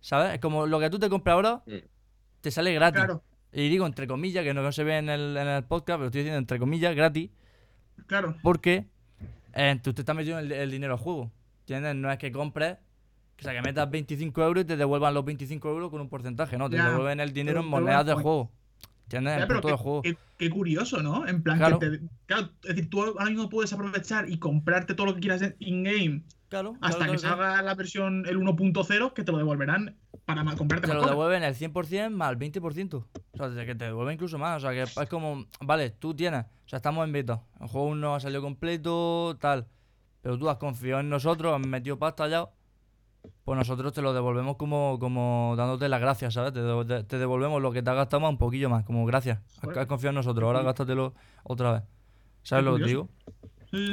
[0.00, 0.34] ¿Sabes?
[0.34, 1.78] Es como lo que tú te compras ahora, Mm.
[2.42, 2.98] te sale gratis.
[3.04, 3.22] Claro,
[3.52, 6.20] Y digo entre comillas, que no se ve en el, en el podcast, pero estoy
[6.22, 7.30] diciendo entre comillas, gratis,
[8.06, 8.36] claro.
[8.42, 8.86] porque
[9.54, 11.30] eh, tú te estás metiendo el, el dinero al juego.
[11.60, 11.94] ¿Entiendes?
[11.96, 12.76] No es que compres,
[13.38, 16.58] o sea, que metas 25 euros y te devuelvan los 25 euros con un porcentaje,
[16.58, 16.90] no, te Ya.
[16.90, 18.22] devuelven el dinero en monedas points.
[18.22, 18.50] juego.
[19.04, 19.38] ¿Entiendes?
[19.38, 20.02] Ya, pero qué, juego.
[20.02, 21.26] qué- qué curioso, ¿no?
[21.28, 21.78] En plan, Claro.
[21.78, 25.20] que te, claro, es decir, tú ahora mismo puedes aprovechar y comprarte todo lo que
[25.20, 26.22] quieras en in-game
[26.54, 30.44] Claro, hasta claro, que claro, salga la versión el 1.0 que te lo devolverán para
[30.56, 32.94] comprarte Te lo devuelven el 100% más el 20%.
[32.94, 34.58] O sea, desde que te devuelven incluso más.
[34.62, 37.42] O sea, que es como, vale, tú tienes, o sea, estamos en beta.
[37.60, 39.66] El juego no ha salido completo, tal.
[40.22, 42.46] Pero tú has confiado en nosotros, has metido pasta ya.
[43.44, 46.52] Pues nosotros te lo devolvemos como, como dándote las gracias, ¿sabes?
[46.52, 49.04] Te, devo- te- te devolvemos lo que te has gastado más un poquillo más, como
[49.06, 49.38] gracias.
[49.62, 51.82] Has, has confiado en nosotros, ahora gástatelo otra vez.
[52.42, 53.08] ¿Sabes lo que te digo?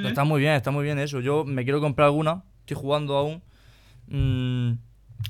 [0.08, 1.20] Está muy bien, está muy bien eso.
[1.22, 3.42] Yo me quiero comprar alguna, estoy jugando aún.
[4.08, 4.74] Mm,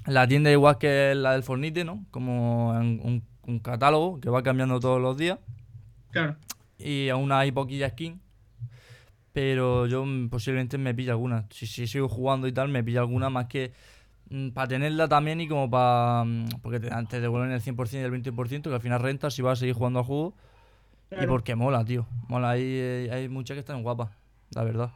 [0.07, 2.05] la tienda igual que la del Fornite, ¿no?
[2.11, 5.39] Como un, un catálogo que va cambiando todos los días.
[6.11, 6.35] Claro.
[6.77, 8.19] Y aún hay poquilla skin.
[9.33, 11.45] Pero yo mm, posiblemente me pille alguna.
[11.51, 13.73] Si, si sigo jugando y tal, me pilla alguna más que
[14.53, 16.25] para tenerla también y como para...
[16.61, 19.59] Porque te, te devuelven el 100% y el 20%, que al final renta si vas
[19.59, 20.33] a seguir jugando al juego.
[21.11, 22.05] Y porque mola, tío.
[22.29, 24.09] Mola, hay, eh, hay muchas que están guapas,
[24.55, 24.91] la verdad.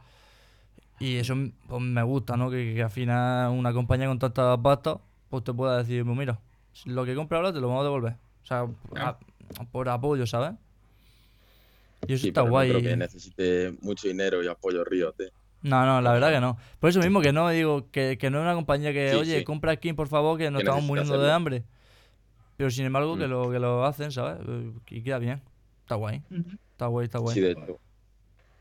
[0.98, 2.50] Y eso mm, pues, me gusta, ¿no?
[2.50, 4.98] Que, que al final una compañía con tanta pasta,
[5.30, 6.38] pues te pueda decir, pues mira,
[6.86, 8.12] lo que compra ahora te lo vamos a devolver.
[8.42, 9.18] O sea, Claro.
[9.58, 10.52] a- por apoyo, ¿sabes?
[12.06, 12.68] Y eso Sí, está pero guay.
[12.72, 15.14] no creo que necesite mucho dinero y apoyo Riot.
[15.20, 15.30] eh.
[15.62, 16.56] No, no, la verdad que no.
[16.78, 19.38] Por eso mismo que no, digo, que, que no es una compañía que, Sí, oye,
[19.38, 19.44] sí.
[19.44, 21.34] compra skin, por favor, que nos estamos muriendo de hacerlo.
[21.34, 21.64] hambre.
[22.56, 23.30] Pero sin embargo, que, Mm.
[23.30, 24.38] lo, que lo hacen, ¿sabes?
[24.88, 25.42] Y queda bien.
[25.82, 26.22] Está guay,
[26.72, 27.34] está guay, está guay.
[27.34, 27.78] Sí, de hecho.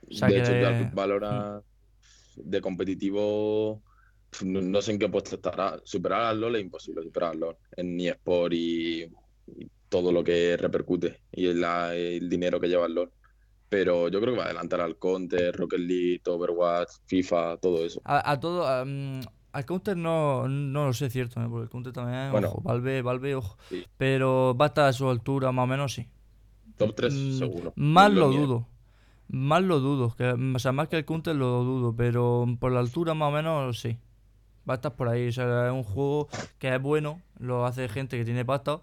[0.09, 1.61] O sea de que- hecho, ya valora
[2.35, 3.81] de competitivo.
[4.43, 5.79] No, no sé en qué puesto estará.
[5.83, 7.57] Superar al LoL es imposible superar al LoL.
[7.77, 9.03] En eSport y
[9.47, 13.11] y todo lo que repercute y la- el dinero que lleva el LoL.
[13.69, 18.01] Pero yo creo que va a adelantar al Counter, Rocket League, Overwatch, FIFA, todo eso.
[18.03, 18.65] A, a todo.
[18.67, 21.47] al Counter no, no lo sé, cierto, ¿eh?
[21.49, 22.47] porque el Counter también, Bueno.
[22.49, 23.57] ojo, Valve, Valve, ojo.
[23.69, 23.85] Sí.
[23.97, 26.07] Pero va a estar a su altura, más o menos, sí.
[26.77, 27.73] Top 3 Mm, seguro.
[27.75, 28.67] Más lo dudo.
[29.27, 30.15] Más lo dudo.
[30.15, 31.95] Que, o sea, más que el Counter lo dudo.
[31.95, 33.97] Pero por la altura más o menos sí.
[34.67, 35.27] Va a estar por ahí.
[35.27, 36.27] O sea, es un juego
[36.59, 37.21] que es bueno.
[37.39, 38.81] Lo hace gente que tiene pasta.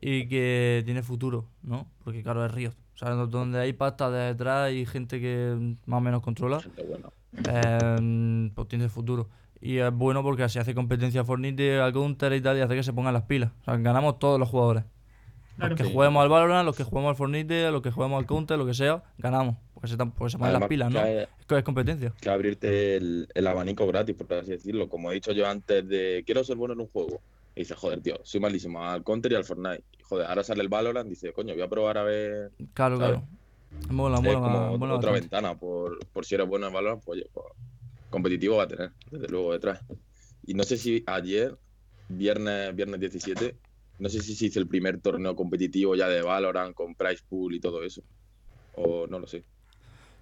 [0.00, 1.88] Y que tiene futuro, ¿no?
[2.04, 2.72] Porque claro, es Riot.
[2.94, 6.60] O sea, donde hay pasta detrás y gente que más o menos controla.
[7.48, 9.28] Eh, pues tiene futuro.
[9.60, 12.58] Y es bueno porque así hace competencia a Fortnite, a Counter y tal.
[12.58, 13.50] Y hace que se pongan las pilas.
[13.62, 14.84] O sea, ganamos todos los jugadores.
[15.58, 15.70] Claro.
[15.70, 15.92] Los que Sí.
[15.92, 18.74] juguemos al Valorant, los que juguemos al Fortnite, los que juguemos al Counter, lo que
[18.74, 19.56] sea, ganamos.
[19.74, 21.02] Porque se, porque se ponen las pilas, ¿no?
[21.02, 22.12] que- Es que es competencia.
[22.20, 24.88] que abrirte el, el abanico gratis, por así decirlo.
[24.88, 27.20] Como he dicho yo antes de quiero ser bueno en un juego.
[27.54, 29.82] Y dices, joder, tío, soy malísimo al Counter y al Fortnite.
[29.98, 32.52] Y, joder, ahora sale el Valorant, dice, coño, voy a probar a ver.
[32.72, 33.18] Claro, ¿sabes?
[33.20, 33.28] claro.
[33.90, 35.20] Mola, es mola, como mola otra bastante.
[35.36, 35.58] ventana.
[35.58, 37.46] Por, por si eres bueno en Valorant, pues, oye, pues,
[38.10, 39.80] competitivo va a tener, desde luego, detrás.
[40.46, 41.56] Y no sé si ayer,
[42.08, 43.56] viernes, viernes 17,
[43.98, 47.54] no sé si se hizo el primer torneo competitivo ya de Valorant con Price Pool
[47.54, 48.02] y todo eso.
[48.74, 49.44] O no lo sé.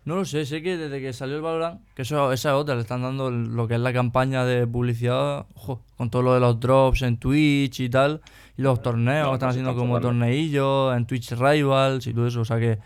[0.04, 2.76] No lo sé, sé que desde que salió el Valorant, que eso, esa es otra,
[2.76, 6.40] le están dando lo que es la campaña de publicidad, ojo, con todo lo de
[6.40, 8.20] los drops en Twitch y tal,
[8.56, 12.42] y los torneos, No, están no haciendo como torneillos en Twitch Rivals y todo eso,
[12.42, 12.78] o sea que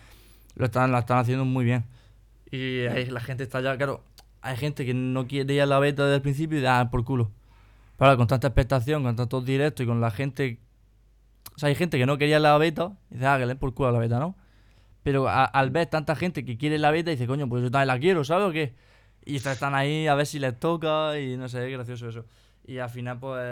[0.54, 1.84] lo están, la están haciendo muy bien.
[2.50, 4.02] Y ahí la gente está ya, claro,
[4.40, 7.04] hay gente que no quiere ir a la beta desde el principio y da por
[7.04, 7.30] culo.
[7.98, 10.58] Pero con tanta expectación, con tantos directos y con la gente.
[11.54, 13.74] O sea, hay gente que no quería la beta y dice, ah, que le por
[13.74, 14.36] culo a la beta, ¿no?
[15.02, 17.88] Pero a- al ver tanta gente que quiere la beta, dice, coño, pues yo también
[17.88, 18.74] la quiero, ¿sabes o qué?
[19.24, 22.24] Y est- están ahí a ver si les toca y no sé, es gracioso eso.
[22.66, 23.42] Y al final, pues,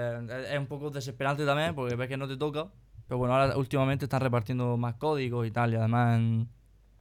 [0.50, 2.66] es un poco desesperante también porque ves que no te toca.
[3.08, 6.18] Pero bueno, ahora últimamente están repartiendo más códigos y tal, y además.
[6.18, 6.48] en-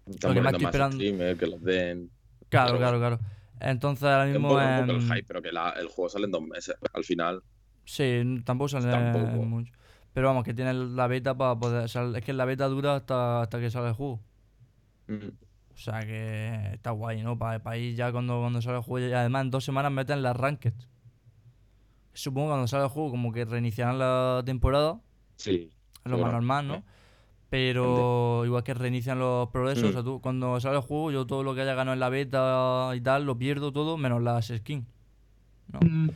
[0.07, 2.09] Están Lo que más estoy esperando- streamers que los den.
[2.47, 3.19] Claro, claro, claro.
[3.59, 4.47] Entonces ahora mismo.
[4.47, 6.75] poco, un poco el hype, pero que la- el juego sale en dos meses.
[6.93, 7.43] Al final,
[7.83, 9.43] Sí, tampoco sale Tampoco.
[9.43, 9.73] mucho.
[10.18, 11.84] Pero vamos, que tiene la beta para poder.
[11.84, 14.20] o sea, es que la beta dura hasta, hasta que sale el juego.
[15.05, 15.28] mm,
[15.76, 17.38] O sea que está guay, ¿no?
[17.38, 19.07] Para ir ya cuando, cuando sale el juego.
[19.09, 20.74] Y además en dos semanas meten las ranked.
[22.13, 24.99] Supongo que cuando sale el juego, como que reiniciarán la temporada.
[25.36, 25.70] sí.
[26.03, 26.84] Es lo más normal, ¿no?
[27.51, 29.84] Pero igual que reinician los progresos.
[29.84, 29.89] Mm.
[29.89, 32.09] O sea, tú, cuando sale el juego, yo todo lo que haya ganado en la
[32.09, 34.88] beta y tal, lo pierdo todo, menos las skins.
[35.68, 35.80] ¿no?
[35.80, 36.09] Mm,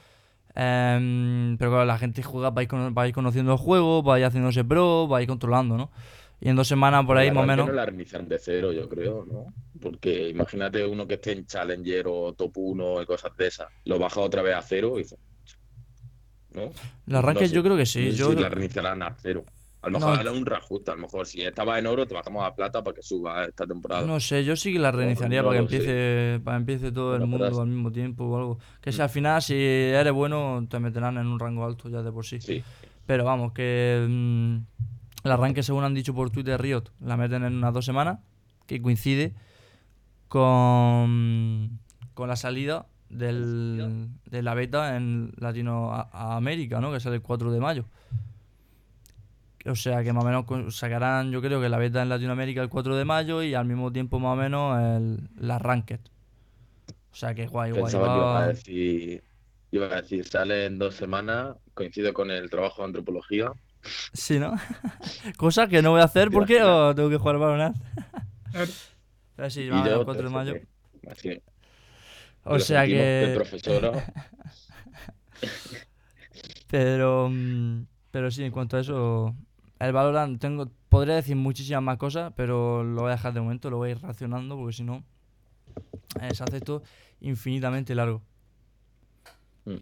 [0.55, 5.07] Em, pero claro, la gente juega, vais, cono- vais conociendo el juego, vais haciéndose pro,
[5.07, 5.91] vais controlando, ¿no?
[6.39, 7.67] Y en dos semanas por ahí más o menos.
[7.67, 9.53] No la reinician de cero, yo creo, ¿no?
[9.79, 13.67] Porque imagínate uno que esté en Challenger o Top 1 y cosas de esas.
[13.85, 15.05] Lo baja otra vez a cero y.
[16.53, 16.71] ¿No?
[17.05, 17.55] La arranque No sé.
[17.55, 18.11] yo creo que sí.
[18.11, 19.45] Yo, si la reiniciarán a cero.
[19.83, 20.19] A lo mejor No.
[20.19, 20.91] hará un reajuste.
[20.91, 23.65] A lo mejor si estaba en oro, te bajamos a plata para que suba esta
[23.65, 24.05] temporada.
[24.05, 27.15] no sé, yo sí que la reiniciaría no para que empiece, para que empiece todo
[27.15, 28.59] el mundo al mismo tiempo o algo.
[28.79, 29.01] Que si Mm.
[29.01, 32.39] al final, si eres bueno, te meterán en un rango alto ya de por sí.
[32.39, 32.63] Sí.
[33.07, 34.55] Pero vamos, que mm,
[35.23, 38.19] el arranque, según han dicho por Twitter Riot, la meten en unas dos semanas,
[38.67, 39.33] que coincide
[40.51, 41.79] con,
[42.13, 46.91] con la salida del, de la beta en Latinoamérica, ¿no?
[46.91, 47.85] Que sale el 4 de mayo.
[49.65, 52.69] O sea que más o menos sacarán, yo creo que la beta en Latinoamérica el
[52.69, 55.99] 4 de mayo y al mismo tiempo más o menos el, la Ranked.
[57.11, 57.83] O sea que guay, guay.
[57.83, 59.23] Pensaba que iba a decir.
[59.73, 63.51] Iba a decir, sale en dos semanas, coincide con el trabajo de antropología.
[64.13, 64.55] Sí, ¿no?
[65.37, 67.75] Cosa que no voy a hacer ¿Te porque oh, tengo que jugar balonaz.
[68.51, 68.71] claro.
[69.35, 70.53] Pero sí, yo, el 4 de mayo.
[70.53, 70.67] que-
[71.09, 71.41] así,
[72.43, 73.31] O sea de que.
[73.35, 73.91] profesora.
[76.69, 77.29] Pero.
[77.29, 79.35] mm, Pero sí, en cuanto a eso.
[79.81, 83.69] El Valorant, tengo, podría decir muchísimas más cosas, pero lo voy a dejar de momento,
[83.71, 85.03] lo voy a ir racionando, porque si no,
[86.21, 86.83] eh, se hace esto
[87.19, 88.21] infinitamente largo.
[89.65, 89.77] Mm.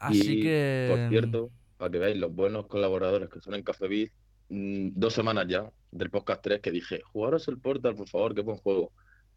[0.00, 0.86] Así Y, que.
[0.90, 4.10] Por cierto, para que veáis los buenos colaboradores que son en Café Beat,
[4.48, 8.40] mm, dos semanas ya del podcast 3 que dije, jugaros el Portal, por favor, qué
[8.40, 8.92] buen juego.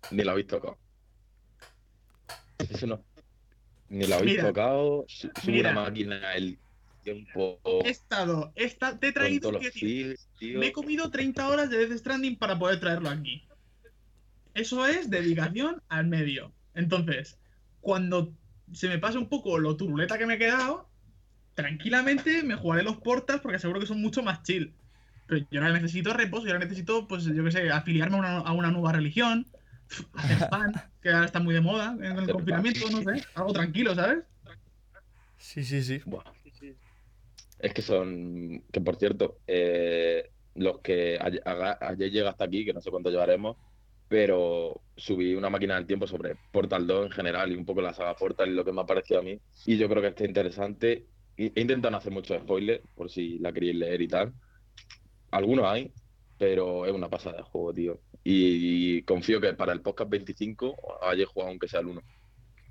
[0.09, 0.77] Ni lo habéis tocado.
[2.57, 3.03] Eso no.
[3.89, 5.05] Ni lo habéis Mira, tocado.
[5.07, 6.57] Su- Sube una máquina el
[7.01, 10.59] tiempo He estado, he esta- te he traído, tío.
[10.59, 13.47] me he comido 30 horas de Death Stranding para poder traerlo aquí.
[14.53, 16.53] Eso es dedicación al medio.
[16.73, 17.37] Entonces,
[17.79, 18.33] cuando
[18.73, 20.89] se me pase un poco lo turuleta que me he quedado,
[21.55, 24.73] tranquilamente me jugaré los portas porque seguro que son mucho más chill.
[25.27, 28.37] Pero yo ahora necesito reposo, yo ahora necesito, pues yo qué sé, afiliarme a una,
[28.39, 29.45] a una nueva religión,
[30.13, 33.53] hacer spam, que ahora está muy de moda en el Hacer confinamiento, no sé, algo
[33.53, 34.23] tranquilo, ¿sabes?
[35.37, 36.01] Sí, sí, sí.
[36.05, 36.23] Buah.
[37.61, 42.81] Es que son, que por cierto, eh, los que ayer, llega hasta aquí, que no
[42.81, 43.57] sé cuánto llevaremos,
[44.07, 47.93] pero subí una máquina del tiempo sobre Portal 2 en general y un poco la
[47.93, 49.39] saga Portal y lo que me ha parecido a mí.
[49.65, 51.05] Y yo creo que está interesante.
[51.37, 54.33] He intentado no hacer muchos spoilers, por si la queréis leer y tal.
[55.29, 55.93] Algunos hay,
[56.37, 58.01] pero es una pasada de juego, tío.
[58.23, 62.01] Y, confío que para el podcast 25 haya jugado aunque sea el 1.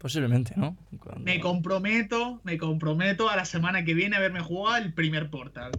[0.00, 0.78] Posiblemente, ¿no?
[0.98, 1.20] Cuando...
[1.24, 5.72] Me comprometo, me comprometo a la semana que viene a verme jugar el primer Portal.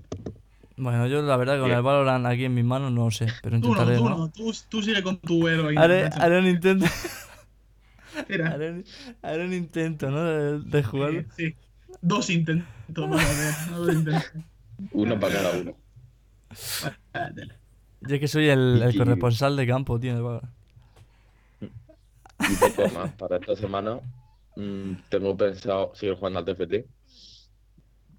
[0.77, 3.55] Bueno, yo la verdad que con el Valorant aquí en mis manos no sé, pero
[3.55, 3.97] intentaré.
[3.97, 5.75] Tú no, tú no, tú, tú sigue con tu héroe.
[5.75, 6.85] Haré, haré un intento.
[8.29, 8.85] haré, un,
[9.23, 10.23] haré, un, intento, ¿no?
[10.23, 11.21] De, de jugarlo.
[11.35, 11.55] Sí, sí,
[11.99, 12.67] Dos intentos.
[12.89, 14.33] Dos intentos.
[14.91, 15.75] Uno para cada uno.
[18.01, 20.60] Yo que soy el, el corresponsal de campo, tío, de Valorant.
[22.49, 23.11] Y poco más.
[23.13, 23.99] Para esta semana
[24.55, 26.85] mmm, tengo pensado seguir jugando al TFT.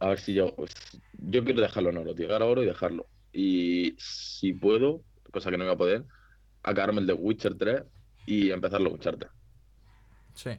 [0.01, 0.55] A ver si yo.
[0.55, 0.75] Pues,
[1.19, 2.27] yo quiero dejarlo en oro, tío.
[2.27, 3.07] Llegar a oro y dejarlo.
[3.33, 6.05] Y si puedo, cosa que no voy a poder,
[6.63, 7.83] acabarme el de Witcher 3
[8.27, 9.29] y empezar los Uncharted.
[10.35, 10.51] Sí.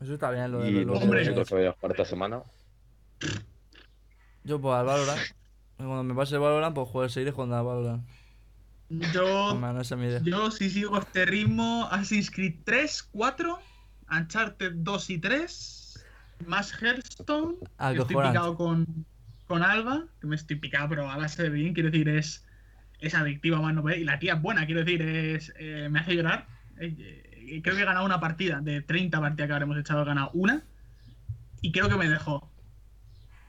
[0.00, 1.02] Eso está bien, lo de y los.
[1.02, 2.42] Hombre, que voy a jugar esta semana.
[4.44, 5.20] Yo, pues al Valorant.
[5.76, 8.08] Cuando me pase el Valorant, pues jugar, seguiré jugando al Valorant.
[8.90, 9.56] Yo,
[10.24, 13.58] yo si sigo este ritmo, Assassin's Creed 3, 4,
[14.10, 16.06] Uncharted 2 y 3,
[16.46, 19.06] más Hearthstone, Ah, que estoy picado con,
[19.46, 22.44] con Alba, que me estoy picado, pero a base de bien, quiero decir, es,
[22.98, 26.16] es adictiva más no y la tía es buena, quiero decir, es eh, me hace
[26.16, 26.48] llorar.
[26.80, 30.06] Eh, eh, creo que he ganado una partida, de 30 partidas que habremos echado, he
[30.06, 30.64] ganado una,
[31.62, 32.50] y creo que me dejó.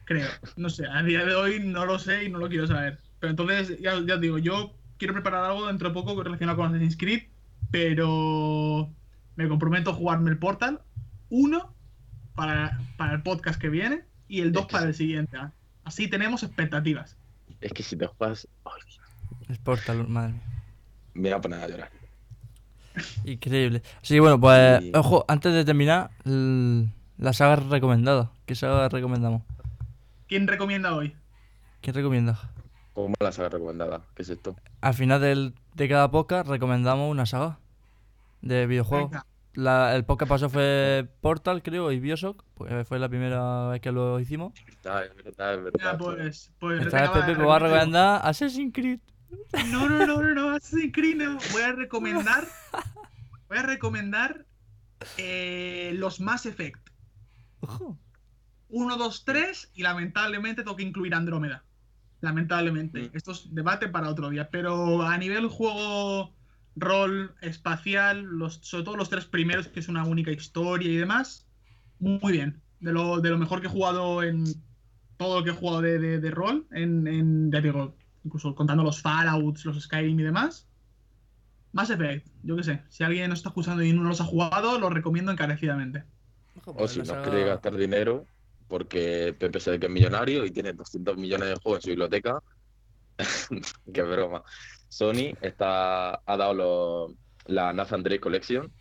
[0.05, 2.99] Creo, no sé, a día de hoy no lo sé y no lo quiero saber.
[3.19, 6.67] Pero entonces, ya, ya os digo, yo quiero preparar algo dentro de poco relacionado con
[6.67, 7.23] Assassin's Creed,
[7.71, 8.87] pero
[9.35, 10.79] me comprometo a jugarme el Portal
[11.31, 11.73] 1
[12.35, 15.37] para, para el podcast que viene y el 2 Es que para el siguiente.
[15.83, 17.17] Así tenemos expectativas.
[17.61, 18.47] Es que si te juegas.
[18.85, 18.99] Dios,
[19.49, 20.43] Es Portal, madre mía.
[21.15, 21.89] me voy a poner a llorar.
[23.25, 23.81] Increíble.
[24.03, 28.31] Así que bueno, pues, Y- ojo, antes de terminar, la saga recomendada.
[28.45, 29.41] ¿Qué saga recomendamos?
[30.27, 31.15] ¿Quién recomienda hoy?
[31.81, 32.39] ¿Quién recomienda?
[33.03, 34.01] ¿Cómo la saga recomendada?
[34.15, 34.55] ¿Qué es esto?
[34.81, 37.59] Al final del- de cada podcast recomendamos una saga
[38.41, 39.11] de videojuegos.
[39.53, 43.91] La- el podcast pasado fue Portal, creo, y Bioshock, porque fue la primera vez que
[43.91, 44.53] lo hicimos.
[44.85, 45.97] Ah, es verdad, es ya, verdad.
[45.97, 48.99] pues, pues Esta vez Pepe va a recomendar- recomendar Assassin's Creed.
[49.71, 51.37] No, no, no, no, no, Assassin's Creed no.
[51.51, 52.45] Voy a recomendar.
[53.49, 54.45] Voy a recomendar
[55.17, 56.79] eh, los Mass Effect.
[57.61, 57.97] Ojo.
[58.69, 61.63] 1, 2, 3 y lamentablemente tengo que incluir Andrómeda.
[62.22, 63.01] Lamentablemente.
[63.03, 63.09] Mm.
[63.13, 64.49] Esto es debate para otro día.
[64.49, 66.34] Pero a nivel juego,
[66.76, 71.47] rol, espacial, los, sobre todo los tres primeros, que es una única historia y demás,
[71.99, 72.61] muy bien.
[72.80, 74.43] De lo, de lo mejor que he jugado en
[75.17, 78.84] todo lo que he jugado de, de- de rol, en, en, ya digo, incluso contando
[78.84, 80.67] los Fallouts, los Skyrim y demás.
[81.74, 82.82] Mass Effect, yo qué sé.
[82.89, 86.03] Si alguien nos está escuchando y no los ha jugado, lo recomiendo encarecidamente.
[86.65, 88.26] Ojo, O si la no saga- queréis gastar dinero,
[88.72, 91.89] porque Pepe se ve que es millonario y tiene 200 millones de juegos en su
[91.89, 92.41] biblioteca.
[93.93, 94.41] Qué broma.
[94.88, 97.11] Sony está, ha dado los-
[97.45, 98.72] la Nathan Drake Collection.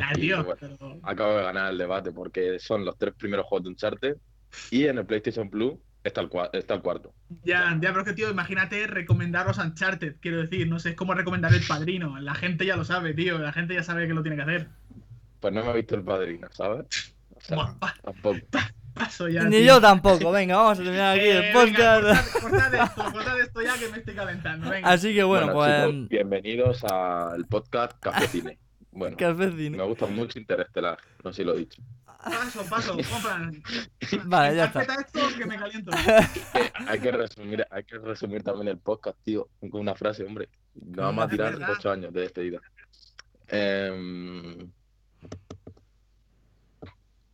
[0.00, 0.44] Ah, Y, tío.
[0.44, 4.16] bueno, pero- Acabo de ganar el debate porque son los tres primeros juegos de Uncharted
[4.70, 5.74] y en el PlayStation Plus
[6.04, 7.14] está el, está el cuarto.
[7.44, 11.14] Ya, ya, pero es que, tío, imagínate recomendaros Uncharted, quiero decir, no sé, es como
[11.14, 12.20] recomendar El Padrino.
[12.20, 14.68] La gente ya lo sabe, tío, la gente ya sabe que lo tiene que hacer.
[15.40, 17.14] Pues no me he visto el padrino, ¿sabes?
[17.34, 17.74] O sea,
[18.04, 18.38] tampoco.
[18.94, 19.44] Paso ya.
[19.44, 19.66] Ni tío.
[19.66, 20.30] yo tampoco.
[20.32, 22.32] Venga, vamos a terminar aquí Eh, el venga, podcast.
[22.32, 24.70] cortad, cortad esto, cortad esto ya que me estoy calentando.
[24.70, 24.88] Venga.
[24.90, 25.90] Así que bueno, Bueno, pues.
[25.94, 28.58] chicos, bienvenidos al podcast Café Cine.
[28.90, 29.76] Bueno, Café Cine.
[29.78, 31.82] me gusta mucho Interestelar, no sé si lo he dicho.
[32.22, 33.60] Paso, paso, compran.
[34.26, 34.82] Vale, ya está.
[34.82, 35.90] Encarpeta esto que me caliento.
[36.86, 40.48] Hay que resumir, hay que resumir también el podcast, tío, con una frase, hombre.
[40.74, 41.74] Nos vamos a tirar verdad.
[41.76, 42.60] ocho años de despedida.
[43.48, 44.70] Em,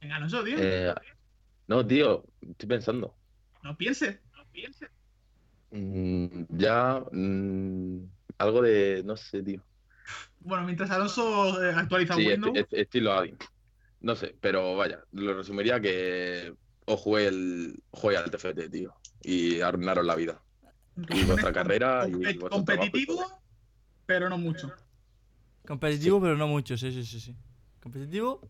[0.00, 0.56] Venga, Alonso, tío.
[0.58, 0.94] eh,
[1.68, 3.14] no, tío, estoy pensando.
[3.62, 4.20] No piense.
[4.36, 4.88] No piense.
[5.70, 7.98] Mm, ya, mm,
[8.38, 9.62] algo de, no sé, tío.
[10.40, 12.52] Bueno, mientras Alonso eh, actualiza Sí, Windows.
[12.56, 13.36] esti- esti- estilo Adin.
[14.00, 16.54] No sé, pero vaya, lo resumiría que
[16.86, 20.40] os jugué el jugué al TFT, tío, y arruinaron la vida.
[20.96, 23.42] Y vuestra carrera y vuestro competitivo, trabajo
[24.06, 24.72] pero no mucho.
[25.66, 27.36] Competitivo, pero no mucho, sí, sí, sí, sí.
[27.82, 28.40] Competitivo,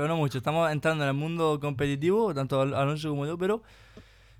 [0.00, 0.38] pero no mucho.
[0.38, 3.62] Estamos entrando en el mundo competitivo, tanto Al- Alonso como yo, pero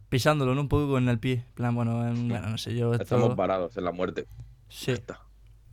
[0.08, 0.62] pisándolo, ¿no?
[0.62, 1.44] Un poco con el pie.
[1.48, 3.02] En plan, bueno, en- bueno, no sé, yo esto...
[3.02, 4.26] Estamos varados en la muerte.
[4.70, 4.94] Sí,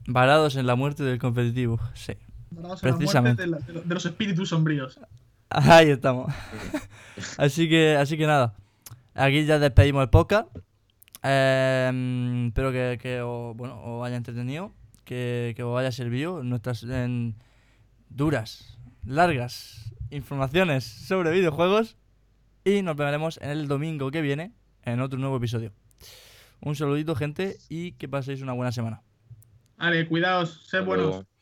[0.05, 2.13] varados en la muerte del competitivo, sí.
[2.51, 3.41] Vamos a la muerte Precisamente.
[3.43, 4.99] de, la- de los espíritus sombríos.
[5.49, 6.33] Ahí estamos.
[7.37, 8.55] así que, así que nada.
[9.15, 10.49] Aquí ya despedimos el podcast.
[11.23, 14.73] Eh, espero que, que os, bueno, os haya entretenido,
[15.05, 17.35] que, que os haya servido nuestras en
[18.09, 18.76] duras,
[19.07, 21.97] largas informaciones sobre videojuegos.
[22.63, 24.51] Y nos veremos en el domingo que viene
[24.83, 25.71] en otro nuevo episodio.
[26.59, 29.01] Un saludito, gente, y que paséis una buena semana.
[29.77, 31.07] Vale, cuidaos, sed buenos.
[31.07, 31.36] luego.